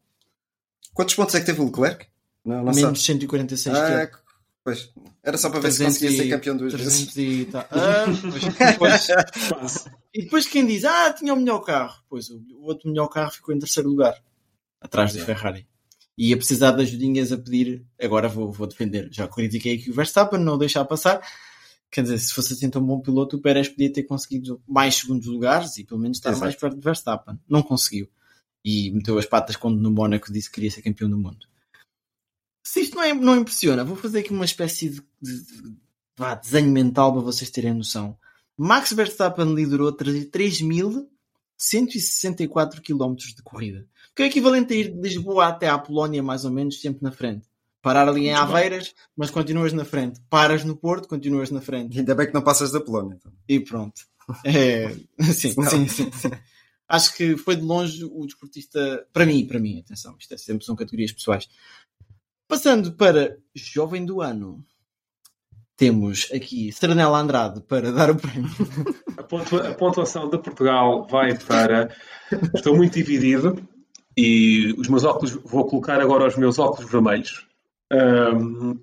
[0.94, 2.06] Quantos pontos é que teve o Leclerc?
[2.44, 3.00] Não, não menos sabe.
[3.00, 4.12] 146 ah, é,
[4.62, 4.91] pois.
[5.24, 7.15] Era só para ver se conseguia ser campeão duas vezes.
[7.15, 7.65] E, tá.
[7.72, 8.08] ah,
[8.72, 9.08] depois,
[10.13, 12.04] e depois quem diz, ah, tinha o melhor carro.
[12.10, 14.22] Pois o, o outro melhor carro ficou em terceiro lugar,
[14.82, 15.70] atrás do Ferrari e
[16.17, 17.86] ia precisar de ajudinhas a pedir.
[18.00, 19.10] Agora vou, vou defender.
[19.12, 21.21] Já critiquei aqui o Verstappen, não deixar passar.
[21.89, 25.28] Quer dizer, se fosse assim tão bom piloto, o Pérez podia ter conseguido mais segundos
[25.28, 26.45] lugares e pelo menos estar Exato.
[26.45, 27.39] mais perto de Verstappen.
[27.50, 28.10] Não conseguiu.
[28.63, 31.47] E meteu as patas quando no Mónaco disse que queria ser campeão do mundo.
[32.63, 35.76] Se isto não, é, não impressiona, vou fazer aqui uma espécie de, de, de
[36.15, 38.15] vá, desenho mental para vocês terem noção.
[38.56, 45.67] Max Verstappen liderou 3.164 km de corrida que é equivalente a ir de Lisboa até
[45.67, 47.47] à Polónia, mais ou menos, sempre na frente.
[47.82, 50.21] Parar ali em Aveiras, mas continuas na frente.
[50.30, 51.97] Paras no Porto, continuas na frente.
[51.97, 53.15] Ainda bem que não passas da Polónia.
[53.15, 53.32] Então.
[53.47, 54.02] E pronto.
[54.45, 54.89] É,
[55.34, 56.32] sim, sim, sim, sim,
[56.88, 60.65] Acho que foi de longe o desportista, para mim, para mim, atenção, isto é sempre
[60.65, 61.47] são categorias pessoais.
[62.47, 64.63] Passando para Jovem do Ano,
[65.78, 68.52] temos aqui Serenela Andrade para dar o prémio.
[69.17, 71.95] A, pontuação de Portugal vai para.
[72.54, 73.67] Estou muito dividido
[74.21, 77.47] e os meus óculos, vou colocar agora os meus óculos vermelhos.
[77.91, 78.79] Um,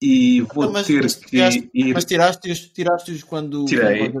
[0.00, 1.92] e vou não, mas, ter mas que tiraste, ir.
[1.92, 3.64] Mas tiraste-os tiraste quando.
[3.66, 4.10] Tirei.
[4.10, 4.20] Quando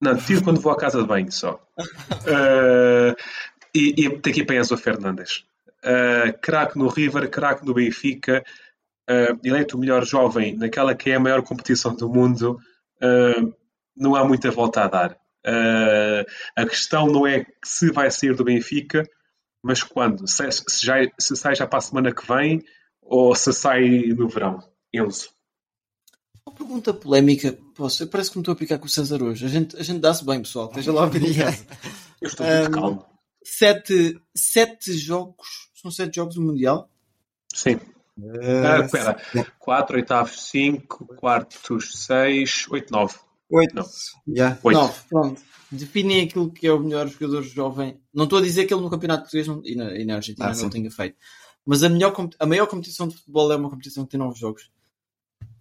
[0.00, 1.60] não, tiro quando vou à casa de banho só.
[1.78, 3.14] uh,
[3.74, 5.44] e, e tem que ir para Enzo Fernandes.
[5.84, 8.44] Uh, craque no River, craque no Benfica,
[9.08, 12.58] uh, eleito o melhor jovem naquela que é a maior competição do mundo.
[13.02, 13.54] Uh,
[13.96, 15.16] não há muita volta a dar.
[16.56, 19.02] A questão não é se vai sair do Benfica,
[19.62, 20.26] mas quando?
[20.28, 22.62] Se, se, já, se sai já para a semana que vem
[23.02, 24.62] ou se sai no verão?
[24.92, 25.30] Enzo.
[26.46, 27.58] Uma pergunta polémica.
[27.74, 29.44] Posso, parece que me estou a picar com o César hoje.
[29.44, 30.68] A gente, a gente dá-se bem, pessoal.
[30.68, 31.22] Esteja lá a ver
[32.20, 33.06] Eu estou muito um, calmo.
[33.44, 35.70] Sete, sete jogos.
[35.74, 36.90] São sete jogos do Mundial?
[37.54, 37.74] Sim.
[38.18, 39.22] Uh, ah, espera.
[39.58, 43.14] Quatro, oitavos, cinco, quartos, seis, oito, nove.
[43.50, 43.74] Oito.
[43.74, 43.84] Não.
[44.28, 44.58] Yeah.
[44.62, 44.78] Oito.
[44.78, 48.00] Nove, pronto definem aquilo que é o melhor jogador jovem.
[48.12, 50.46] Não estou a dizer que ele no Campeonato Português não, e, na, e na Argentina
[50.46, 50.70] ah, não sim.
[50.70, 51.16] tenha feito.
[51.64, 54.70] Mas a, melhor, a maior competição de futebol é uma competição que tem nove jogos.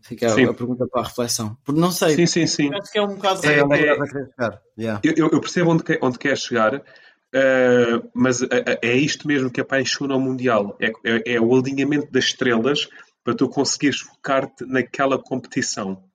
[0.02, 1.58] Fica a, a, pergunta para a reflexão.
[1.66, 2.16] Porque não sei.
[2.16, 2.74] Sim, sim, sim.
[2.74, 3.46] Acho que é um bocado.
[3.46, 5.02] É, é, yeah.
[5.04, 9.60] eu, eu, percebo onde, quer, onde quer chegar, uh, mas é, é isto mesmo que
[9.60, 10.78] apaixona o Mundial.
[10.80, 12.88] É, é, é o alinhamento das estrelas
[13.22, 16.07] para tu conseguires focar-te naquela competição.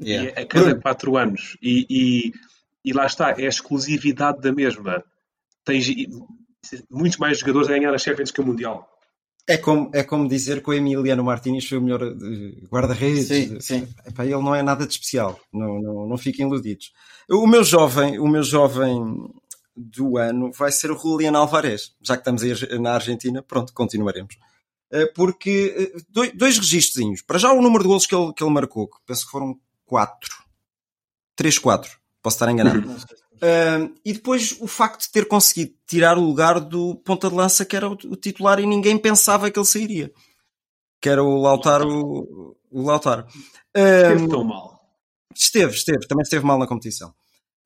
[0.00, 0.40] Yeah.
[0.40, 1.56] a cada quatro anos.
[1.60, 2.32] E, e
[2.88, 5.04] e lá está, é a exclusividade da mesma.
[5.62, 5.86] tens
[6.90, 8.88] muitos mais jogadores a ganhar a Champions que o Mundial.
[9.46, 13.28] É como, é como dizer que o Emiliano Martins foi o melhor eh, guarda-redes.
[13.28, 13.88] Sim, sim.
[14.06, 15.38] Epá, ele não é nada de especial.
[15.52, 16.92] Não, não, não fiquem iludidos.
[17.30, 18.98] O meu jovem, o meu jovem
[19.74, 21.94] do ano vai ser o Julian Alvarez.
[22.02, 24.36] Já que estamos aí na Argentina, pronto, continuaremos.
[24.90, 27.22] Eh, porque eh, dois, dois registrozinhos.
[27.22, 29.58] Para já o número de golos que ele, que ele marcou, que penso que foram
[29.88, 30.36] quatro.
[31.34, 31.98] Três, quatro.
[32.22, 32.88] Posso estar enganado.
[32.88, 37.64] Uh, e depois o facto de ter conseguido tirar o lugar do ponta de lança
[37.64, 40.12] que era o, o titular e ninguém pensava que ele sairia.
[41.00, 42.56] Que era o Lautaro.
[42.70, 43.26] O Lautaro.
[43.76, 44.80] Uh, esteve tão mal.
[45.34, 46.06] Esteve, esteve.
[46.06, 47.14] Também esteve mal na competição.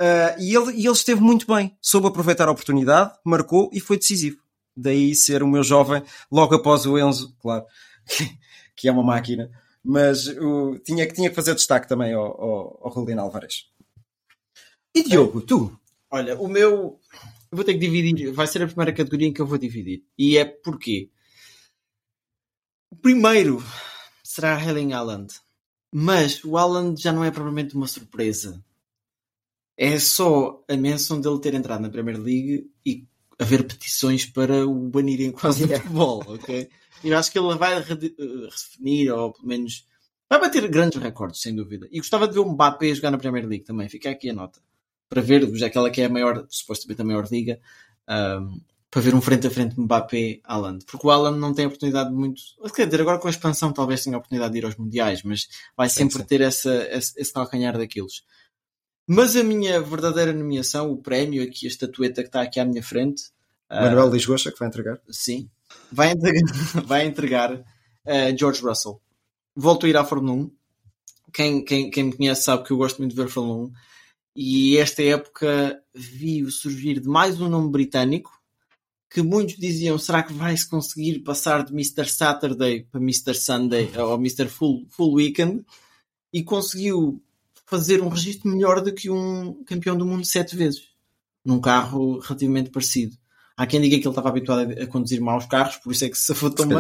[0.00, 1.76] Uh, e, ele, e ele esteve muito bem.
[1.80, 4.38] Soube aproveitar a oportunidade, marcou e foi decisivo.
[4.76, 7.64] Daí ser o meu jovem, logo após o Enzo, claro,
[8.76, 9.50] que é uma máquina.
[9.84, 13.66] Mas o, tinha, tinha que fazer destaque também ao, ao, ao Rolino Alvarez.
[14.94, 15.78] E Diogo, tu?
[16.10, 17.00] Olha, o meu.
[17.50, 18.32] Eu vou ter que dividir.
[18.32, 20.04] Vai ser a primeira categoria em que eu vou dividir.
[20.16, 21.10] E é porquê?
[22.90, 23.62] O primeiro
[24.22, 25.34] será Helen Haaland.
[25.90, 28.64] Mas o Haaland já não é propriamente uma surpresa.
[29.76, 33.06] É só a menção dele ter entrado na Premier League e
[33.38, 36.68] haver petições para o banirem quase do futebol, ok?
[37.04, 39.86] Eu acho que ele vai redefinir, ou pelo menos
[40.28, 41.88] vai bater grandes recordes, sem dúvida.
[41.90, 43.88] E gostava de ver o Mbappé jogar na Premier League também.
[43.88, 44.60] Fica aqui a nota
[45.12, 47.60] para ver, já que ela que é a maior, supostamente a maior liga,
[48.40, 48.58] um,
[48.90, 50.86] para ver um frente a frente Mbappé Haaland.
[50.86, 52.40] Porque o Haaland não tem oportunidade de muito.
[52.74, 55.48] Quer dizer, agora com a expansão talvez tenha a oportunidade de ir aos Mundiais, mas
[55.76, 56.26] vai sempre sim, sim.
[56.26, 58.22] ter essa, esse, esse calcanhar daqueles.
[59.06, 62.82] Mas a minha verdadeira nomeação, o prémio, aqui, a estatueta que está aqui à minha
[62.82, 63.24] frente.
[63.70, 64.98] Manuel uh, Lisgocha, que vai entregar.
[65.10, 65.50] Sim.
[65.92, 66.42] Vai entregar,
[66.86, 69.00] vai entregar uh, George Russell.
[69.54, 70.50] Volto a ir à Fórmula 1.
[71.32, 73.72] Quem, quem, quem me conhece sabe que eu gosto muito de ver Fórmula 1.
[74.34, 78.42] E esta época vi surgir de mais um nome britânico
[79.10, 82.06] que muitos diziam: será que vai-se conseguir passar de Mr.
[82.06, 83.34] Saturday para Mr.
[83.34, 84.48] Sunday ou Mr.
[84.48, 85.64] Full, full Weekend?
[86.32, 87.22] E conseguiu
[87.66, 90.88] fazer um registro melhor do que um campeão do mundo sete vezes
[91.44, 93.16] num carro relativamente parecido.
[93.62, 96.18] Há quem diga que ele estava habituado a conduzir maus carros, por isso é que
[96.18, 96.78] se afou tão bem.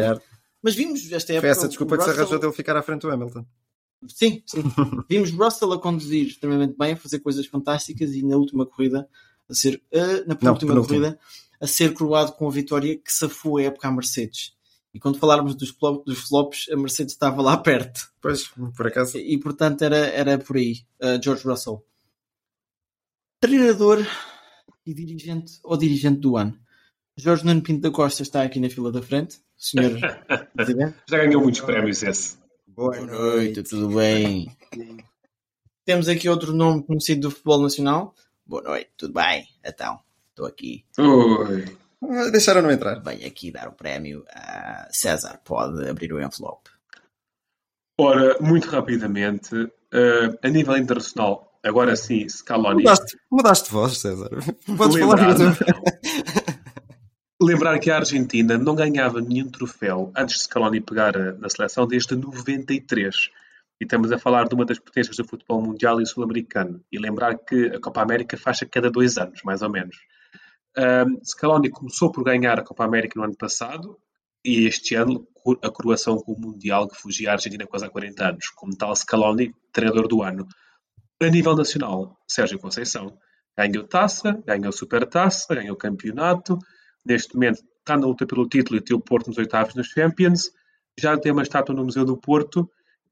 [0.60, 1.42] Mas vimos esta época.
[1.42, 3.46] Foi essa desculpa que se arranjou dele ficar à frente do Hamilton.
[4.08, 4.64] Sim, sim.
[5.08, 9.08] Vimos Russell a conduzir extremamente bem, a fazer coisas fantásticas e na última corrida,
[9.48, 11.16] a ser, uh, na penúltima Não, corrida,
[11.60, 14.52] a ser coroado com a vitória que safou a época à Mercedes.
[14.92, 15.72] E quando falarmos dos,
[16.04, 18.10] dos flops, a Mercedes estava lá perto.
[18.20, 19.18] Pois, por acaso.
[19.18, 21.86] E, e portanto era, era por aí, uh, George Russell.
[23.38, 24.04] Treinador
[24.84, 26.60] e dirigente ou dirigente do ano.
[27.16, 29.38] Jorge Nuno Pinto da Costa está aqui na fila da frente.
[29.56, 29.98] Senhor
[31.08, 32.38] Já ganhou muitos prémios esse.
[32.66, 34.50] Boa noite, tudo bem?
[35.84, 38.14] Temos aqui outro nome conhecido do futebol nacional.
[38.46, 39.46] Boa noite, tudo bem?
[39.62, 40.84] Então, estou aqui.
[40.98, 41.78] Oi.
[42.30, 43.00] Deixaram-no entrar.
[43.02, 45.38] Venho aqui dar o prémio a César.
[45.44, 46.70] Pode abrir o envelope.
[47.98, 52.82] Ora, muito rapidamente, uh, a nível internacional, agora sim, Scaloni.
[52.82, 54.30] Mudaste, mudaste de voz, César.
[54.76, 55.36] Podes falar.
[57.42, 62.14] Lembrar que a Argentina não ganhava nenhum troféu antes de Scaloni pegar na seleção desde
[62.14, 63.30] 93.
[63.80, 66.80] E estamos a falar de uma das potências do futebol mundial e sul-americano.
[66.92, 69.96] E lembrar que a Copa América faz a cada dois anos, mais ou menos.
[70.78, 73.98] Um, Scaloni começou por ganhar a Copa América no ano passado
[74.44, 75.26] e este ano
[75.62, 78.50] a coroação com o Mundial que fugia à Argentina quase há 40 anos.
[78.50, 80.46] Como tal, Scaloni, treinador do ano.
[81.20, 83.18] A nível nacional, Sérgio Conceição
[83.58, 86.56] ganhou taça, ganhou supertaça, ganhou campeonato,
[87.04, 90.52] neste momento está na luta pelo título e tem o Porto nos oitavos nos Champions,
[90.98, 92.70] já tem uma estátua no Museu do Porto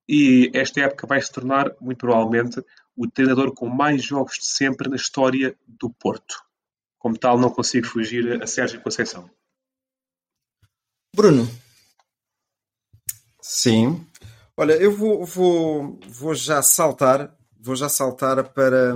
[0.08, 2.62] e esta época vai se tornar, muito provavelmente,
[2.96, 6.34] o treinador com mais jogos de sempre na história do Porto.
[6.98, 9.30] Como tal, não consigo fugir a Sérgio Conceição.
[11.14, 11.48] Bruno.
[13.40, 14.06] Sim.
[14.56, 18.94] Olha, eu vou, vou, vou já saltar, vou já saltar para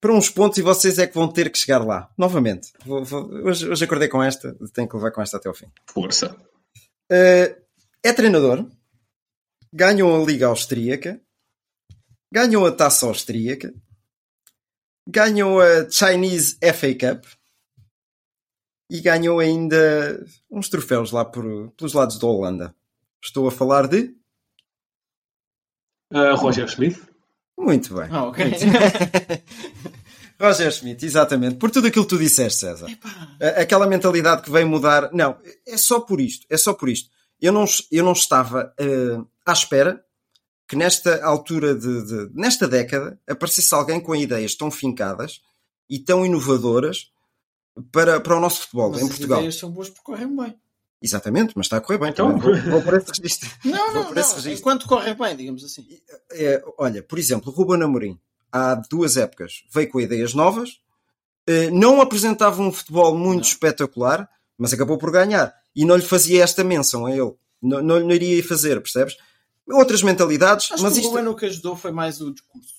[0.00, 2.10] para uns pontos e vocês é que vão ter que chegar lá.
[2.16, 2.72] Novamente.
[2.84, 5.66] Vou, vou, hoje, hoje acordei com esta, tenho que levar com esta até ao fim.
[5.86, 6.36] Força.
[7.10, 7.60] Uh,
[8.02, 8.66] é treinador,
[9.72, 11.20] ganham a Liga Austríaca,
[12.32, 13.74] ganham a Taça Austríaca,
[15.08, 17.24] ganham a Chinese FA Cup
[18.90, 22.74] e ganham ainda uns troféus lá por, pelos lados da Holanda.
[23.22, 24.14] Estou a falar de.
[26.12, 27.07] Uh, Roger Smith.
[27.58, 28.06] Muito bem.
[28.10, 28.44] Ah, ok.
[30.40, 31.56] Roger Schmidt, exatamente.
[31.56, 32.86] Por tudo aquilo que tu disseste, César.
[33.56, 35.10] Aquela mentalidade que veio mudar.
[35.12, 36.46] Não, é só por isto.
[36.48, 37.10] É só por isto.
[37.40, 40.02] Eu não, eu não estava uh, à espera
[40.68, 45.40] que nesta altura de, de, nesta década aparecesse alguém com ideias tão fincadas
[45.88, 47.10] e tão inovadoras
[47.90, 49.38] para, para o nosso futebol Mas em as Portugal.
[49.38, 50.54] ideias são boas porque correm bem.
[51.00, 52.10] Exatamente, mas está a correr bem.
[52.10, 52.38] Então-.
[52.38, 53.48] Vou, vou por esse registro.
[53.64, 54.52] Não, não, não.
[54.52, 55.86] Enquanto correm bem, digamos assim.
[56.32, 58.18] É, olha, por exemplo, Ruben Amorim,
[58.50, 60.80] há duas épocas, veio com ideias novas,
[61.46, 63.48] eh, não apresentava um futebol muito Não.
[63.48, 65.54] espetacular, mas acabou por ganhar.
[65.74, 67.32] E não lhe fazia esta menção a ele.
[67.62, 69.16] Não, não lhe iria fazer, percebes?
[69.66, 71.08] Outras mentalidades, Acho mas que isto...
[71.08, 72.74] o Ruben o que ajudou foi mais o discurso.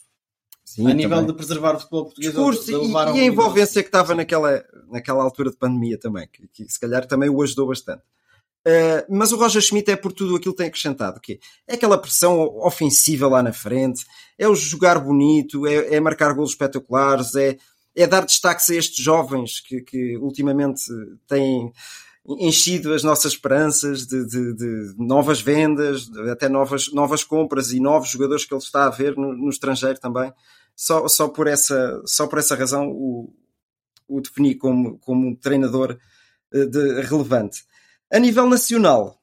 [0.76, 1.26] Sim, a nível também.
[1.28, 2.32] de preservar o futebol português.
[2.32, 6.48] discurso de e, e a envolvência que estava naquela, naquela altura de pandemia também, que,
[6.48, 8.04] que se calhar também o ajudou bastante.
[8.68, 11.20] Uh, mas o Roger Schmidt é por tudo aquilo que tem acrescentado.
[11.20, 14.06] Que é aquela pressão ofensiva lá na frente,
[14.38, 17.58] é o jogar bonito, é, é marcar golos espetaculares, é,
[17.96, 20.82] é dar destaques a estes jovens que, que ultimamente
[21.28, 21.72] têm
[22.38, 27.80] enchido as nossas esperanças de, de- de novas vendas, de até novas, novas compras e
[27.80, 30.32] novos jogadores que ele está a ver no, no estrangeiro também.
[30.82, 33.36] Só, só, por, essa, só por essa razão o,
[34.08, 36.00] o defini como, como um treinador
[36.54, 37.66] eh, de- relevante.
[38.10, 39.22] A nível nacional,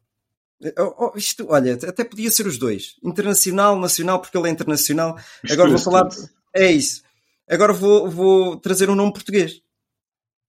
[0.63, 2.97] eh, oh, oh, isto, olha, até podia ser os dois.
[3.03, 5.19] Internacional, nacional, porque ele é internacional.
[5.51, 6.07] Agora vou falar.
[6.55, 7.03] É isso.
[7.49, 9.63] Agora vou, vou trazer um nome português,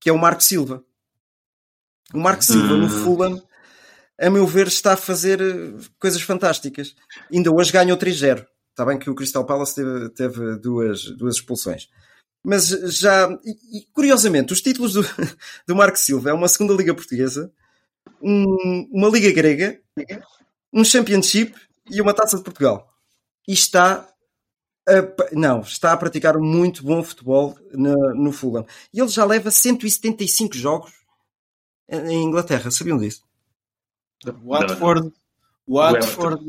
[0.01, 0.83] que é o Marco Silva.
[2.13, 3.41] O Marco Silva no Fulham,
[4.19, 6.93] a meu ver, está a fazer eh, coisas fantásticas.
[7.31, 8.45] Ainda hoje ganhou 3-0.
[8.77, 11.89] Está bem que o Crystal Palace teve, teve duas, duas expulsões.
[12.45, 15.01] Mas já, e, curiosamente, os títulos do,
[15.67, 17.51] do Marco Silva é uma segunda liga portuguesa,
[18.21, 19.81] um- uma liga grega,
[20.71, 21.55] um championship
[21.89, 22.87] e uma taça de Portugal.
[23.47, 24.07] E está
[24.87, 28.63] a, não, está a praticar um muito bom futebol na- no Fulham.
[28.93, 30.93] E ele já leva 175 jogos
[31.89, 33.23] em Inglaterra, sabiam disso?
[34.43, 35.11] Watford,
[35.67, 36.43] Watford,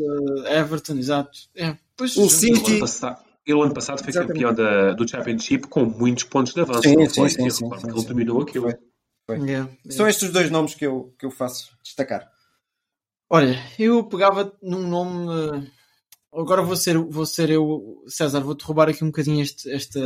[0.47, 1.39] eh, Everton, exato.
[1.57, 4.33] É, pois, O City- Ele ano passado, ele ano passado foi Exatamente.
[4.45, 6.83] campeão da- do Championship com muitos pontos de avanço.
[6.83, 7.31] Sim, não sim, foi?
[7.31, 8.07] sim, sim, sim, ele sim.
[8.07, 8.69] dominou aquilo.
[9.27, 9.37] Foi.
[9.51, 9.53] É,
[9.87, 9.91] é.
[9.91, 12.29] São estes os dois nomes que eu, que eu faço destacar.
[13.31, 15.29] Olha, eu pegava num nome.
[15.65, 15.79] eh,
[16.33, 19.99] Agora vou ser, vou ser eu, César, vou-te roubar aqui um bocadinho este, esta.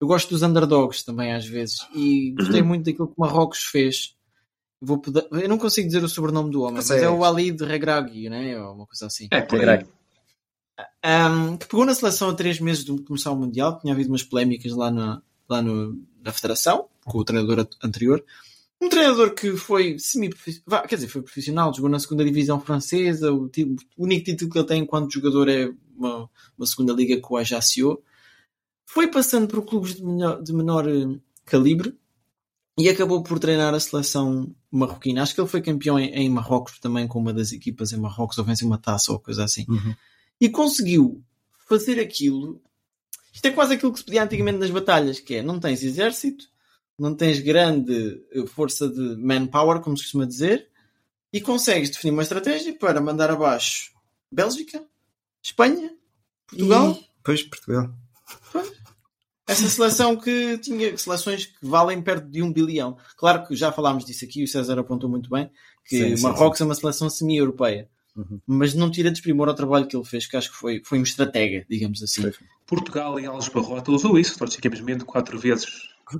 [0.00, 4.14] Eu gosto dos underdogs também às vezes e gostei muito daquilo que o Marrocos fez.
[4.80, 7.64] Vou poder- Eu não consigo dizer o sobrenome do homem, mas é o Ali de
[7.64, 8.60] Regragui, né?
[8.62, 9.26] Ou uma coisa assim.
[9.30, 9.40] É,
[9.82, 9.86] aí.
[11.04, 13.80] Um, que pegou na seleção a três meses de começar o Mundial.
[13.80, 18.24] Tinha havido umas polémicas lá, na, lá no- na Federação, com o treinador anterior.
[18.80, 20.30] Um treinador que foi semi
[20.88, 23.32] quer dizer, foi profissional, jogou na segunda divisão francesa.
[23.32, 23.64] O, ti-
[23.96, 27.38] o único título que ele tem enquanto jogador é uma, uma segunda liga com o
[27.38, 28.00] Ajaccio.
[28.86, 31.98] Foi passando por clubes de menor, de menor eh, calibre
[32.78, 35.22] e acabou por treinar a seleção marroquina.
[35.22, 38.38] Acho que ele foi campeão em, em Marrocos também com uma das equipas em Marrocos,
[38.38, 39.66] ou venceu uma taça ou coisa assim
[40.40, 41.22] e conseguiu
[41.68, 42.60] fazer aquilo.
[43.32, 46.46] Isto é quase aquilo que se pedia antigamente nas batalhas, que é não tens exército,
[46.98, 50.68] não tens grande eh, força de manpower, como se costuma dizer,
[51.32, 53.92] e consegues definir uma estratégia para mandar abaixo
[54.32, 54.84] Bélgica,
[55.42, 55.94] Espanha,
[56.46, 57.94] Portugal, E, pois, Portugal.
[59.48, 62.96] Essa seleção que tinha seleções que valem perto de um bilhão.
[63.16, 65.50] Claro que já falámos disso aqui, o César apontou muito bem,
[65.84, 67.88] que Sim, sim, Marrocos é uma seleção semi-europeia.
[68.14, 68.40] Uhum.
[68.46, 71.02] Mas não tira desprimor ao trabalho que ele fez, que acho que foi, foi um
[71.02, 72.22] estratega, digamos assim.
[72.22, 72.32] Foi.
[72.66, 75.66] Portugal em Alves Barrota usou isso, nós simplesmente quatro vezes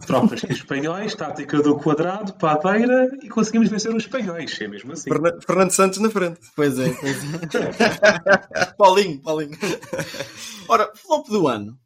[0.07, 4.93] tropas que os espanhóis, tática do quadrado, padeira e conseguimos vencer os espanhóis, é mesmo
[4.93, 5.11] assim.
[5.11, 6.39] Fernan- Fernando Santos na frente.
[6.55, 7.17] Pois é, pois
[7.55, 8.73] é.
[8.79, 9.59] Paulinho, Paulinho.
[10.69, 11.79] Ora, flop do ano.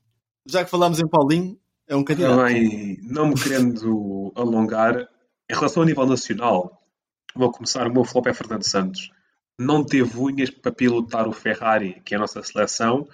[0.46, 2.36] Já que falámos em Paulinho, é um candidato.
[2.36, 5.08] Também, não me querendo alongar,
[5.50, 6.82] em relação ao nível nacional,
[7.34, 9.10] vou começar, o meu flop é Fernando Santos.
[9.58, 13.06] Não teve unhas para pilotar o Ferrari, que é a nossa seleção,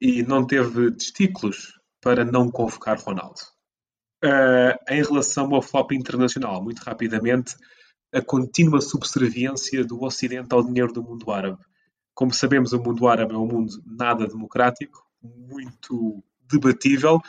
[0.00, 3.40] e não teve testículos para não convocar Ronaldo.
[4.22, 7.56] Ah, em relação ao flop internacional, muito rapidamente,
[8.12, 11.58] a contínua subserviência do Ocidente ao dinheiro do mundo árabe.
[12.14, 17.20] Como sabemos, o mundo árabe é um mundo nada democrático, muito debatível,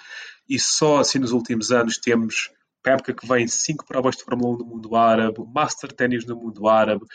[0.47, 2.49] e só assim nos últimos anos temos,
[2.81, 6.25] para a época que vem, cinco provas de Fórmula 1 no mundo árabe, Master Tennis
[6.25, 7.05] no mundo árabe,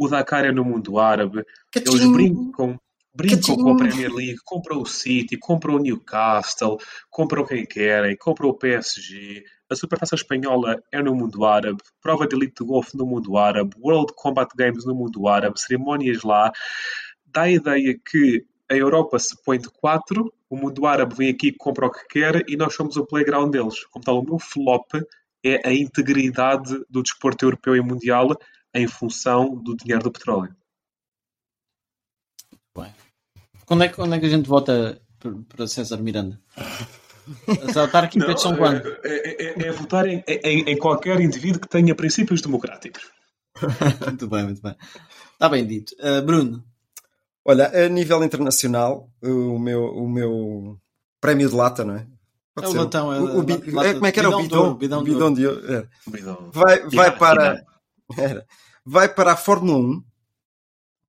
[0.00, 1.44] o Dakar é no mundo árabe.
[1.76, 2.80] Eles brincam,
[3.14, 3.76] brincam com a.
[3.76, 6.78] Premier League, compram o City, compram o Newcastle,
[7.10, 9.44] compram quem querem, compram o PSG.
[9.68, 13.76] A Supertaça Espanhola é no mundo árabe, prova de elite de golfe no mundo árabe,
[13.78, 16.50] World Combat Games no mundo árabe, cerimónias lá.
[17.26, 21.52] Dá a ideia que a Europa se põe de quatro, o mundo árabe vem aqui,
[21.52, 23.84] compra o que quer e nós somos o playground deles.
[23.86, 24.92] Como tal, o meu flop
[25.44, 28.28] é a integridade do desporto europeu e mundial
[28.74, 30.54] em função do dinheiro do petróleo.
[33.64, 35.00] Quando é, que- quando é que a gente vota
[35.48, 36.40] para- César Miranda?
[37.62, 38.84] As autárquicas são quando?
[39.04, 43.08] É, é- é- é votar em, em- em qualquer indivíduo que tenha princípios democráticos.
[44.04, 44.74] muito bem, muito bem.
[45.32, 45.94] Está bem dito.
[46.00, 46.64] Uh, Bruno,
[47.50, 50.78] Olha, a nível internacional, o meu, o meu
[51.20, 52.06] prémio de lata, não é?
[52.54, 52.78] Pode É o ser.
[52.78, 54.98] latão, é o, o lata- é, como é que era o bidão bidão?
[54.98, 55.88] ouro, bidão de ouro, é.
[56.52, 57.64] Vai, vai Yeah, para yeah.
[58.18, 58.46] era.
[58.84, 60.04] vai para a Fórmula 1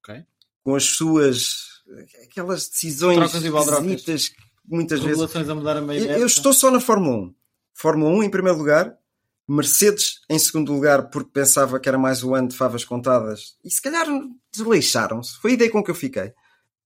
[0.04, 0.26] Ok.
[0.64, 1.70] com as suas
[2.24, 4.36] aquelas decisões esquisitas que
[4.66, 7.36] muitas vezes regulações a mudar a meio eu, eu estou só na Fórmula 1
[7.74, 8.96] Fórmula 1 em primeiro lugar
[9.56, 13.70] Mercedes em segundo lugar porque pensava que era mais o ano de favas contadas e
[13.70, 14.08] se calhar
[14.52, 16.34] desleixaram-se foi a ideia com que eu fiquei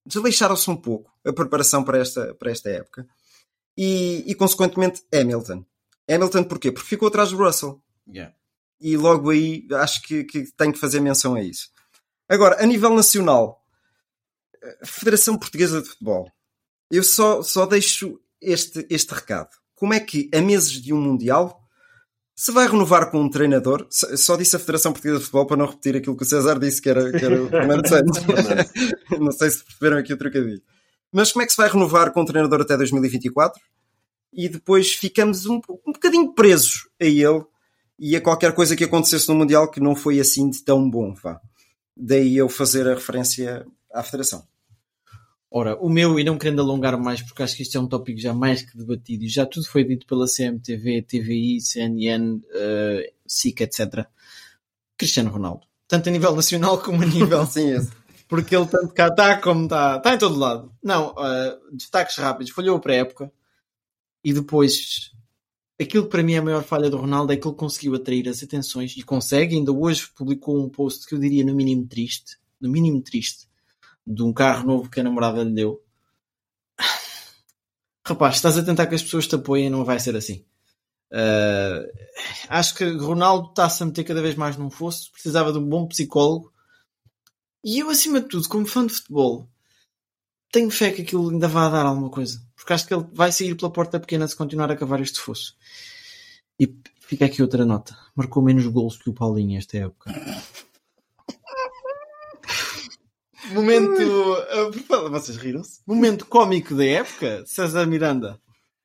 [0.06, 3.08] desleixaram-se um pouco a preparação para esta, para esta época
[3.78, 5.66] e, e consequentemente Hamilton
[6.10, 6.72] Hamilton porquê?
[6.72, 8.36] porque ficou atrás do Russell Yeah.
[8.80, 11.70] e logo aí acho que, que tenho que fazer menção a isso.
[12.30, 13.64] Agora, a nível nacional,
[14.84, 16.32] Federação Portuguesa de Futebol,
[16.92, 19.50] eu só, só deixo este, este recado.
[19.76, 21.65] Como é que, a meses de um Mundial,
[22.36, 23.88] se vai renovar com um treinador?
[23.90, 26.82] Só disse a Federação Portuguesa de Futebol para não repetir aquilo que o César disse,
[26.82, 28.22] que era, que era o Fernando Santos.
[29.18, 30.62] não sei se perceberam aqui o trocadilho.
[31.14, 33.62] Mas como é que se vai renovar com um treinador até 2024?
[34.34, 37.46] E depois ficamos um, um bocadinho presos a ele
[37.98, 41.14] e a qualquer coisa que acontecesse no Mundial que não foi assim de tão bom.
[41.14, 41.40] Vá.
[41.96, 44.46] Daí eu fazer a referência à Federação.
[45.58, 48.20] Ora, o meu, e não querendo alongar mais, porque acho que isto é um tópico
[48.20, 53.62] já mais que debatido e já tudo foi dito pela CMTV, TVI, CNN, eh, SIC,
[53.62, 54.06] etc.
[54.98, 55.66] Cristiano Ronaldo.
[55.88, 57.46] Tanto a nível nacional como a nível.
[57.48, 57.90] Sim, esse.
[58.28, 59.96] porque ele tanto cá está como está.
[59.96, 60.74] Está em todo lado.
[60.84, 62.52] Não, eh, destaques rápidos.
[62.52, 63.32] Falhou a pré-época
[64.26, 65.14] e depois.
[65.80, 68.28] Aquilo que para mim é a maior falha do Ronaldo é que ele conseguiu atrair
[68.28, 69.56] as atenções e consegue.
[69.56, 72.38] Ainda hoje publicou um post que eu diria no mínimo triste.
[72.60, 73.48] No mínimo triste
[74.06, 75.82] de um carro novo que a namorada lhe deu.
[78.06, 80.46] Rapaz, estás a tentar que as pessoas te apoiem, não vai ser assim.
[81.12, 81.88] Uh,
[82.50, 85.88] acho que Ronaldo está-se a meter cada vez mais num fosso, precisava de um bom
[85.88, 86.52] psicólogo.
[87.64, 89.50] E eu, acima de tudo, como fã de futebol,
[90.52, 92.40] tenho fé que aquilo ainda vai dar alguma coisa.
[92.56, 95.56] Porque acho que ele vai sair pela porta pequena se continuar a cavar este fosso.
[96.60, 97.98] E fica aqui outra nota.
[98.16, 100.12] Marcou menos gols que o Paulinho esta época.
[103.56, 104.02] Momento.
[104.02, 105.82] uh, vocês riram-se?
[105.88, 108.40] Momento cómico da época, César Miranda.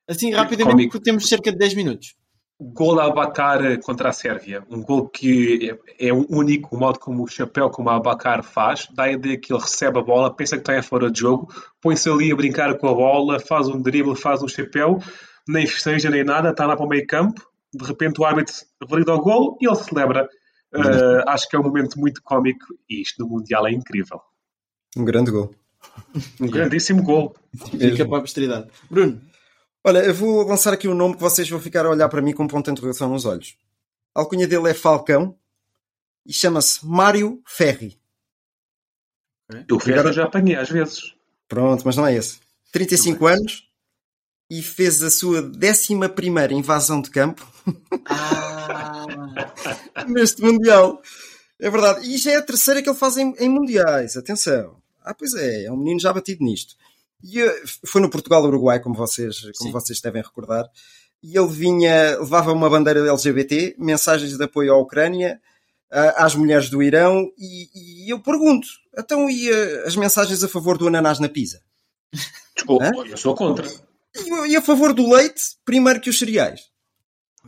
[0.08, 0.92] Assim, rapidamente, Cómico.
[0.92, 2.16] porque temos cerca de 10 minutos.
[2.60, 4.62] Gol a Abacar contra a Sérvia.
[4.68, 8.42] Um gol que é, é o único, o modo como o chapéu, como a Abacar
[8.42, 11.20] faz, dá a ideia que ele recebe a bola, pensa que está em fora de
[11.20, 11.48] jogo,
[11.80, 14.98] põe-se ali a brincar com a bola, faz um drible, faz um chapéu,
[15.48, 17.40] nem festeja nem nada, está lá para o meio campo,
[17.72, 18.54] de repente o árbitro
[18.86, 20.28] valida o gol e ele celebra.
[20.74, 24.20] Uh, acho que é um momento muito cómico e isto no Mundial é incrível.
[24.97, 25.55] Um grande gol.
[26.41, 27.34] Um grandíssimo gol.
[27.70, 28.68] Fica para a posteridade.
[28.91, 29.20] Bruno,
[29.82, 32.34] Olha, eu vou lançar aqui um nome que vocês vão ficar a olhar para mim
[32.34, 33.57] com um ponto de interrogação nos olhos.
[34.14, 35.34] A alcunha dele é Falcão
[36.26, 37.99] e chama-se Mário Ferri.
[39.66, 41.14] Eu o Ferro já apanhei às vezes.
[41.49, 42.38] Pronto, mas não é esse.
[42.72, 43.70] 35 anos
[44.51, 45.95] e fez a sua 11
[46.55, 47.47] invasão de campo
[48.07, 49.07] ah,
[50.07, 51.01] neste Mundial.
[51.61, 52.06] É verdade.
[52.08, 54.16] E já é a terceira que ele faz em, em Mundiais.
[54.16, 54.76] Atenção.
[55.04, 55.64] Ah, pois é.
[55.64, 56.74] É um menino já batido nisto.
[57.22, 59.72] E eh, foi no Portugal-Uruguai, como vocês, como Sim.
[59.72, 60.68] vocês devem recordar.
[61.22, 65.40] E ele vinha, levava uma bandeira LGBT, mensagens de apoio à Ucrânia,
[65.90, 67.30] ah, às mulheres do Irão.
[67.36, 71.61] E, e eu pergunto, então e eh, as mensagens a favor do ananás na pizza?
[72.56, 72.92] Desculpa, Hã?
[73.06, 73.68] eu sou contra.
[74.16, 76.69] E, e a favor do leite, primeiro que os cereais?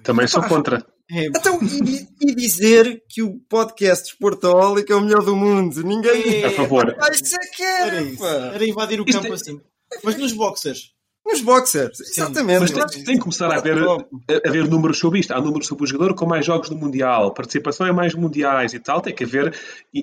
[0.03, 0.85] Também sou contra.
[1.11, 5.83] é, Então, e, e dizer que o podcast Esportaholic é o melhor do mundo?
[5.83, 6.45] Ninguém.
[6.45, 6.97] A favor.
[7.01, 8.25] Ah, isso é que era era, isso.
[8.27, 9.61] Era invadir o Isto campo é- assim.
[10.03, 10.93] Mas nos boxers.
[11.25, 12.73] Nos boxers, exatamente.
[12.75, 15.31] Mas tem, tem que começar a haver, a haver números sobre isto.
[15.33, 18.81] Há números sobre o jogador com mais jogos no Mundial, participação em mais mundiais e
[18.81, 19.01] tal.
[19.01, 19.55] Tem que haver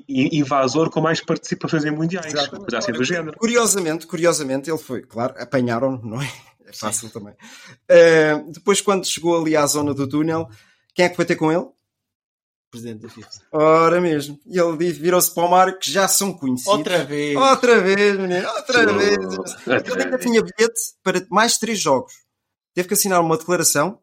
[0.08, 2.32] invasor com mais participações em mundiais.
[2.48, 3.38] Coisa assim do género.
[3.38, 6.32] Curiosamente, curiosamente, ele foi, claro, apanharam, não é?
[6.70, 7.34] É fácil também.
[7.88, 10.48] Eh, depois, quando chegou ali à zona do túnel,
[10.94, 11.66] quem é que foi ter com ele?
[12.72, 13.30] Presidente da FIFA.
[13.52, 14.40] Ora mesmo.
[14.46, 16.72] E ele virou-se para o mar que já são conhecidos.
[16.72, 17.36] Outra vez.
[17.36, 19.18] Outra vez, menino, outra Oh, vez.
[19.18, 20.22] outra Ele ainda vez.
[20.24, 22.14] tinha bilhete para mais três jogos.
[22.76, 24.00] Teve que assinar uma declaração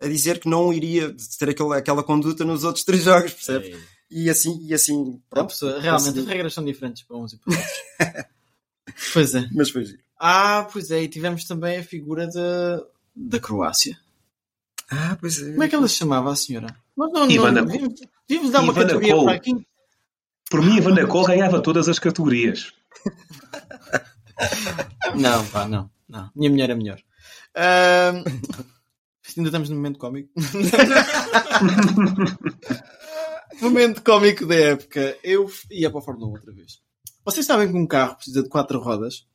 [0.00, 3.72] a dizer que não iria ter aquela, aquela conduta nos outros três jogos, percebe?
[3.74, 3.78] É.
[4.08, 5.48] E assim, e assim, pronto.
[5.48, 6.28] pessoa, realmente, as consegui.
[6.28, 8.26] regras são diferentes para uns e para outros.
[9.12, 9.48] pois é.
[9.52, 9.98] Mas foi giro.
[10.18, 11.02] Ah, pois é.
[11.02, 12.82] E tivemos também a figura da,
[13.14, 13.98] da Croácia.
[14.90, 15.50] Ah, pois é.
[15.50, 16.74] Como é que ela se chamava, a senhora?
[16.96, 19.26] Mas não, Ivana não, devíamos, devíamos dar uma Ivana categoria Cole.
[19.26, 19.66] para aqui.
[20.50, 22.72] Por mim, Ivana Cole ganhava todas as categorias.
[25.14, 25.90] Não, pá, não.
[26.06, 26.30] não.
[26.34, 26.98] Minha mulher é melhor.
[27.54, 28.22] Ahm,
[29.36, 30.28] ainda estamos no momento cómico.
[33.62, 35.16] momento cómico da época.
[35.22, 36.80] Eu ia para a Fórmula 1 outra vez.
[37.24, 39.26] Vocês sabem que um carro precisa de quatro rodas?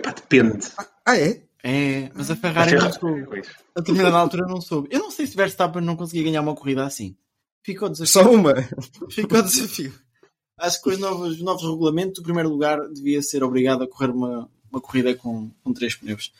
[0.00, 0.66] Epá, depende.
[1.04, 1.42] Ah, é?
[1.62, 3.42] É, mas a Ferrari não soube.
[3.74, 4.88] A determinada altura não soube.
[4.90, 7.14] Eu não sei se Verstappen não conseguia ganhar uma corrida assim.
[7.62, 8.12] Ficou o desafio.
[8.12, 8.54] Só uma.
[9.10, 9.92] Ficou o desafio.
[10.58, 13.88] Acho que com os novos, os novos regulamentos, o primeiro lugar devia ser obrigado a
[13.88, 16.32] correr uma, uma corrida com, com três pneus.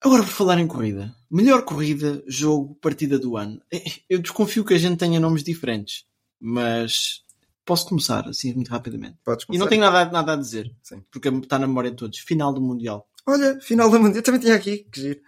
[0.00, 1.14] Agora, por falar em corrida.
[1.28, 3.60] Melhor corrida, jogo, partida do ano.
[4.08, 6.04] Eu desconfio que a gente tenha nomes diferentes.
[6.40, 7.22] Mas
[7.70, 9.16] posso começar, assim, muito rapidamente.
[9.24, 9.62] Podes E começar.
[9.64, 10.74] não tenho nada, nada a dizer.
[10.82, 11.04] Sim.
[11.08, 12.18] Porque está na memória de todos.
[12.18, 13.08] Final do Mundial.
[13.24, 14.16] Olha, final da Mundial.
[14.16, 14.78] Eu também tinha aqui.
[14.90, 15.20] Que giro.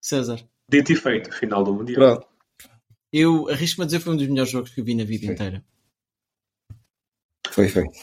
[0.00, 0.44] César.
[0.68, 2.16] Dito e feito, final do Mundial.
[2.16, 2.26] Pronto.
[3.12, 5.26] Eu arrisco-me a dizer que foi um dos melhores jogos que eu vi na vida
[5.26, 5.64] inteira.
[7.50, 7.84] Foi, foi.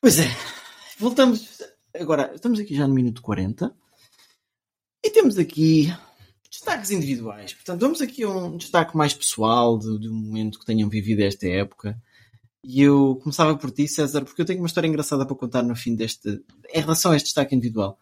[0.00, 0.28] Pois é.
[0.98, 1.60] Voltamos.
[1.98, 3.74] Agora, estamos aqui já no minuto 40.
[5.04, 5.92] E temos aqui
[6.50, 7.52] destaques individuais.
[7.54, 11.46] Portanto, vamos aqui a um destaque mais pessoal do, do momento que tenham vivido esta
[11.48, 12.00] época.
[12.68, 15.76] E eu começava por ti, César, porque eu tenho uma história engraçada para contar no
[15.76, 16.42] fim deste.
[16.74, 17.96] em relação a este destaque individual.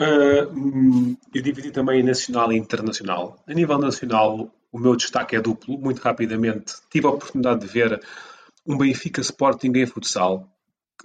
[0.00, 3.42] Uh, eu dividi também nacional e internacional.
[3.48, 5.76] A nível nacional, o meu destaque é duplo.
[5.76, 8.00] Muito rapidamente, tive a oportunidade de ver
[8.64, 10.48] um Benfica Sporting em futsal,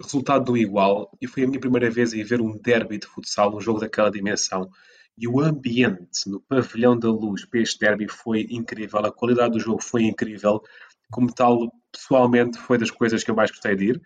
[0.00, 3.52] resultado do igual, e foi a minha primeira vez em ver um derby de futsal,
[3.52, 4.70] um jogo daquela dimensão.
[5.18, 9.60] E o ambiente no pavilhão da luz para este derby foi incrível, a qualidade do
[9.60, 10.62] jogo foi incrível.
[11.10, 14.02] Como tal, pessoalmente, foi das coisas que eu mais gostei de ir.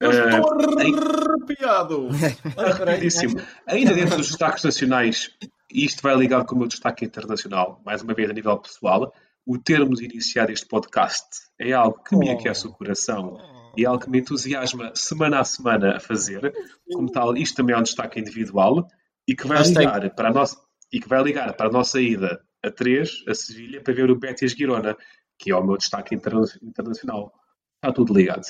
[0.00, 2.08] Eu estou Uh, em- arrepiado!
[2.56, 3.40] Rapidíssimo.
[3.66, 5.30] Ainda dentro dos destaques nacionais,
[5.70, 9.12] isto vai ligado com o meu destaque internacional, mais uma vez a nível pessoal,
[9.46, 11.26] o termos iniciado este podcast
[11.58, 13.38] é algo que me aquece o coração
[13.76, 16.52] e é algo que me entusiasma semana a semana a fazer.
[16.92, 18.88] Como tal, isto também é um destaque individual
[19.26, 19.78] e que vai Hashtag.
[19.86, 20.56] ligar para a nossa,
[20.92, 24.16] e que vai ligar para a nossa ida a 3, a Sevilha, para ver o
[24.18, 24.96] Betis Girona,
[25.38, 27.32] que é o meu destaque interna- internacional.
[27.76, 28.44] Está tudo ligado.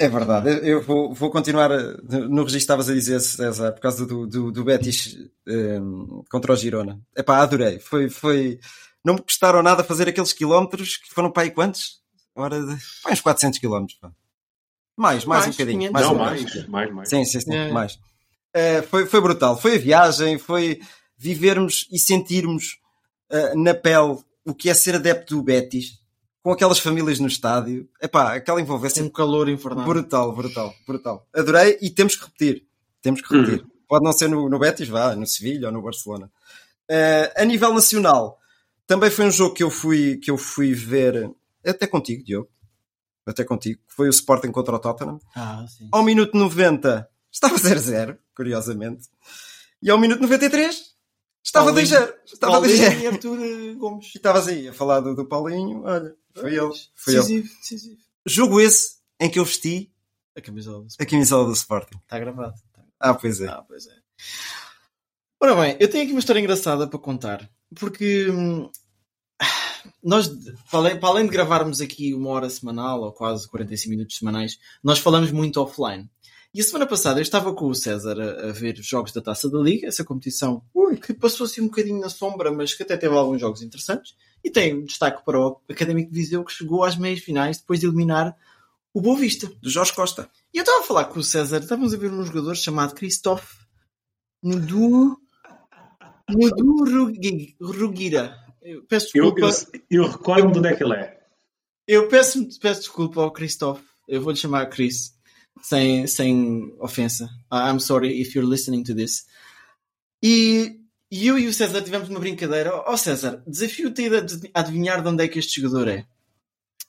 [0.00, 4.06] É verdade, eu- vou, vou continuar no registro que estavas a dizer, César, por causa
[4.06, 5.16] do, do, do Betis
[5.46, 7.00] ehm, contra o Girona.
[7.16, 7.80] Epá, adorei.
[7.80, 8.60] Foi, foi,
[9.04, 12.00] não me custaram nada fazer aqueles quilómetros que foram para aí quantos?
[12.32, 13.98] Ora, de- pá, uns 400 quilómetros.
[13.98, 14.12] pá.
[14.96, 15.78] Mais, mais, Mais, um bocadinho.
[15.80, 15.92] 500.
[15.92, 16.70] Mais Não, um mais, bocadinho.
[16.70, 17.08] mais, mais.
[17.08, 17.72] Sim, sim, sim, É.
[17.72, 17.98] mais.
[18.54, 19.56] Eh, foi, foi brutal.
[19.56, 20.80] Foi a viagem, foi
[21.16, 22.78] vivermos e sentirmos
[23.30, 25.98] eh, na pele o que é ser adepto do Betis,
[26.42, 27.88] com aquelas famílias no estádio.
[28.00, 29.84] Epá, aquela envolvência Um calor infernal.
[29.84, 31.26] Brutal, brutal, brutal.
[31.34, 32.64] Adorei e temos que repetir.
[33.02, 33.66] Temos que repetir.
[33.88, 36.30] Pode não ser no, no Betis, vá, no Sevilha ou no Barcelona.
[36.88, 38.38] Eh, a nível nacional,
[38.86, 41.30] também foi um jogo que eu fui, que eu fui ver,
[41.64, 42.48] até contigo, Diogo.
[43.26, 45.20] Até contigo, que foi o Sporting contra o Tottenham.
[45.36, 45.86] Ah, sim.
[45.92, 49.08] Ao minuto 90 estava 0-0, curiosamente.
[49.82, 50.94] E ao minuto 93
[51.42, 51.88] estava Paulinho.
[51.88, 52.14] 2-0.
[52.24, 52.60] Estava 2-0.
[52.60, 54.06] Paulinho e Arthur Gomes.
[54.14, 55.82] E estavas aí a falar do, do Paulinho.
[55.82, 56.72] Olha, foi ele.
[56.94, 57.22] Foi ele.
[57.22, 58.00] Decisivo, decisivo.
[58.24, 59.92] Jogo esse em que eu vesti
[60.36, 61.98] A camisola do a camisola do Sporting.
[61.98, 62.54] Está gravado.
[63.00, 63.48] Ah, pois é.
[63.48, 63.94] Ah, pois é.
[65.40, 67.50] Ora bem, eu tenho aqui uma história engraçada para contar.
[67.74, 68.70] Porque hum,
[70.02, 70.28] nós,
[70.70, 74.58] para além, para além de gravarmos aqui uma hora semanal, ou quase 45 minutos semanais,
[74.82, 76.08] nós falamos muito offline.
[76.54, 79.20] E a semana passada eu estava com o César a, a ver os jogos da
[79.20, 80.62] Taça da Liga, essa competição
[81.02, 84.14] que passou assim um bocadinho na sombra, mas que até teve alguns jogos interessantes.
[84.42, 87.86] E tem destaque para o Académico de Viseu, que chegou às meias finais depois de
[87.86, 88.34] eliminar
[88.94, 89.46] o Boa Vista.
[89.60, 90.30] Do Jorge Costa.
[90.54, 93.56] E eu estava a falar com o César, estávamos a ver um jogador chamado Christophe
[94.42, 95.18] Nudu
[96.30, 98.36] Nudu Rugi- Rugira.
[98.62, 99.78] Eu peço Eu, desculpa.
[99.90, 101.18] eu, eu recordo-me de onde é que ele é.
[101.86, 103.82] Eu peço, peço desculpa ao Christophe.
[104.06, 105.14] Eu vou-lhe chamar Chris,
[105.62, 107.28] sem, sem ofensa.
[107.50, 109.26] Ah, I'm sorry if you're listening to this.
[110.22, 110.80] E,
[111.10, 112.74] e eu e o César tivemos uma brincadeira.
[112.74, 116.06] Ó oh, César, desafio-te a ad- adivinhar de onde é que este jogador é.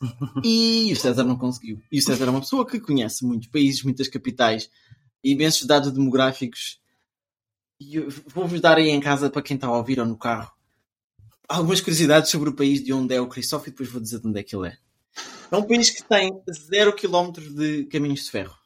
[0.43, 1.81] E o César não conseguiu.
[1.91, 4.69] E o César é uma pessoa que conhece muitos países, muitas capitais,
[5.23, 6.79] imensos dados demográficos.
[7.79, 10.51] E vou-vos dar aí em casa para quem está a ouvir ou no carro
[11.49, 14.27] algumas curiosidades sobre o país de onde é o Christophe e depois vou dizer de
[14.27, 14.77] onde é que ele é.
[15.51, 18.57] É um país que tem 0 km de caminhos de ferro.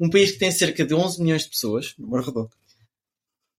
[0.00, 1.94] Um país que tem cerca de 11 milhões de pessoas.
[1.98, 2.50] Número redondo.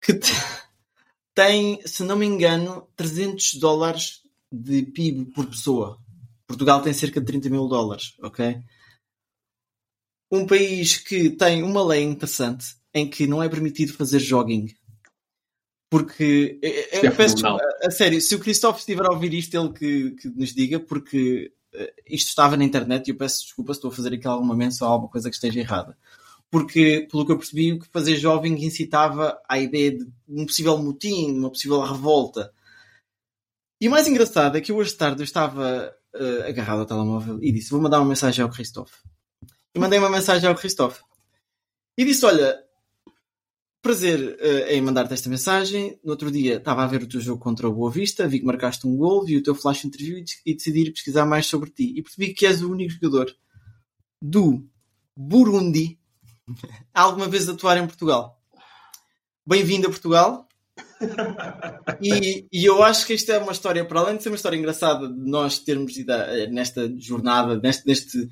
[0.01, 0.31] Que te-
[1.33, 4.21] tem, se não me engano, 300 dólares
[4.51, 5.99] de PIB por pessoa.
[6.47, 8.61] Portugal tem cerca de 30 mil dólares, ok?
[10.31, 14.73] Um país que tem uma lei interessante em que não é permitido fazer jogging.
[15.89, 19.33] Porque, eu, eu Isto é peço a, a sério, se o Christophe estiver a ouvir
[19.33, 21.64] isto, ele que, que nos diga, porque eh,
[22.07, 24.87] isto estava na internet e eu peço desculpa se estou a fazer aqui alguma menção
[24.87, 25.97] a alguma coisa que esteja errada.
[26.49, 30.77] porque, pelo que eu percebi, o que fazer jovem incitava à ideia de um possível
[30.77, 32.53] motim, uma possível revolta.
[33.81, 37.39] E o mais engraçado é que hoje de tarde eu estava uh, agarrado ao telemóvel
[37.41, 38.95] e disse: Vou mandar uma mensagem ao Christophe.
[39.73, 41.01] E mandei uma mensagem ao Christophe.
[41.97, 42.57] E disse: Olha,
[43.85, 45.99] prazer uh, em mandar-te esta mensagem.
[46.03, 48.45] No outro dia estava a ver o teu jogo contra o Boa Vista, vi que
[48.45, 51.93] marcaste um gol, vi o teu flash interview e decidi ir pesquisar mais sobre ti.
[51.95, 53.31] E percebi que és o único jogador
[54.19, 54.67] do
[55.15, 55.99] Burundi
[56.91, 58.41] a alguma vez atuar em Portugal.
[59.45, 60.47] Bem-vindo a Portugal.
[62.01, 64.57] E, e, eu acho que isto é uma história, para além de ser uma história
[64.57, 68.29] engraçada de nós termos ido a, nesta jornada, neste, neste,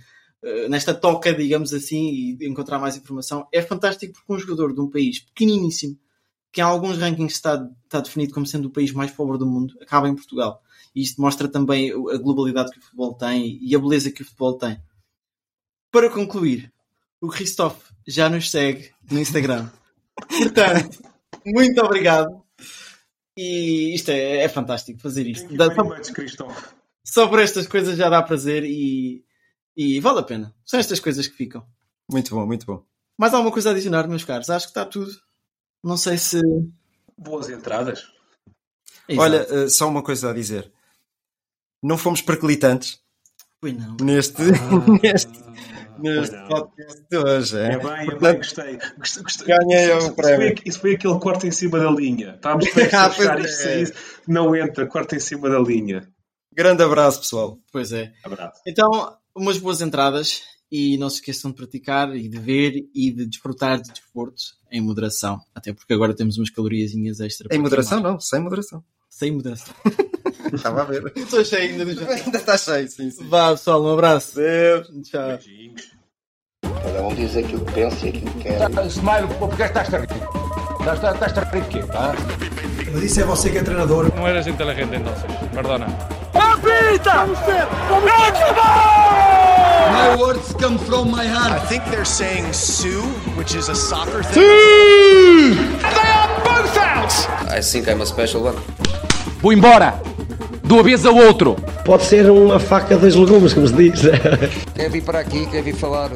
[0.69, 4.89] nesta toca, digamos assim, e encontrar mais informação, é fantástico porque um jogador de um
[4.89, 5.97] país pequeniníssimo,
[6.51, 9.73] que em alguns rankings está, está definido como sendo o país mais pobre do mundo,
[9.81, 10.61] acaba em Portugal.
[10.93, 14.25] E isto mostra também a globalidade que o futebol tem e a beleza que o
[14.25, 14.79] futebol tem.
[15.91, 16.71] Para concluir,
[17.21, 19.69] o Christophe já nos segue no Instagram.
[20.27, 21.01] Portanto,
[21.45, 22.43] muito obrigado.
[23.35, 25.55] E isto é, é fantástico fazer isto.
[25.55, 26.47] Dá, só,
[27.03, 29.23] só por estas coisas já dá prazer e,
[29.75, 30.55] e vale a pena.
[30.65, 31.65] São estas coisas que ficam.
[32.11, 32.83] Muito bom, muito bom.
[33.17, 34.49] Mais alguma coisa a adicionar, meus caros?
[34.49, 35.11] Acho que está tudo.
[35.83, 36.41] Não sei se.
[37.17, 38.07] Boas entradas.
[39.07, 39.21] Exato.
[39.21, 40.71] Olha, uh, só uma coisa a dizer.
[41.81, 42.99] Não fomos perclitantes.
[43.59, 43.97] Pois não.
[44.01, 44.99] Neste, ah.
[45.03, 45.31] neste,
[45.99, 47.57] neste podcast de hoje.
[47.57, 48.79] É, é bem, Portanto, é bem, gostei.
[48.97, 49.47] gostei, gostei.
[49.47, 50.55] Ganhei o prémio.
[50.65, 52.35] Isso foi aquele corte em cima da linha.
[52.35, 53.83] Estávamos a achar isto é.
[54.27, 56.07] Não entra, corte em cima da linha.
[56.53, 57.59] Grande abraço, pessoal.
[57.71, 58.13] Pois é.
[58.23, 58.61] Abraço.
[58.65, 63.25] Então, umas boas entradas e não se esqueçam de praticar e de ver e de
[63.25, 65.39] desfrutar de desporto em moderação.
[65.53, 67.47] Até porque agora temos umas caloriazinhas extra.
[67.55, 68.83] Em moderação, não, sem moderação.
[69.09, 69.73] Sem moderação.
[70.51, 71.11] Estava a ver.
[71.15, 73.27] Estou cheio ainda do Ainda está cheio, sim, sim.
[73.27, 74.35] Vá, pessoal, um abraço.
[74.35, 74.87] Deus.
[75.03, 75.27] Tchau.
[75.27, 75.91] Beijinhos.
[76.61, 78.85] Cada um diz aquilo que pensa e aquilo que quer.
[78.87, 80.07] Smile, porque estás a rir?
[80.79, 81.83] Estás, estás a rir de quê?
[81.83, 82.13] Tá?
[82.91, 84.13] Mas isso é você que é treinador.
[84.15, 85.23] No eres inteligente entonces,
[85.53, 85.87] perdona.
[89.91, 91.67] My words come from my I heart.
[91.67, 93.01] think they're saying Sue,
[93.35, 94.43] which is a soccer thing.
[95.53, 97.11] They are both out!
[97.49, 98.55] I think I'm a special one.
[99.41, 99.99] Vou embora!
[100.63, 101.55] De uma vez ao outro!
[101.83, 104.01] Pode ser uma faca dos legumes, como se diz.
[104.73, 106.11] Quer vir para aqui, quer vir falar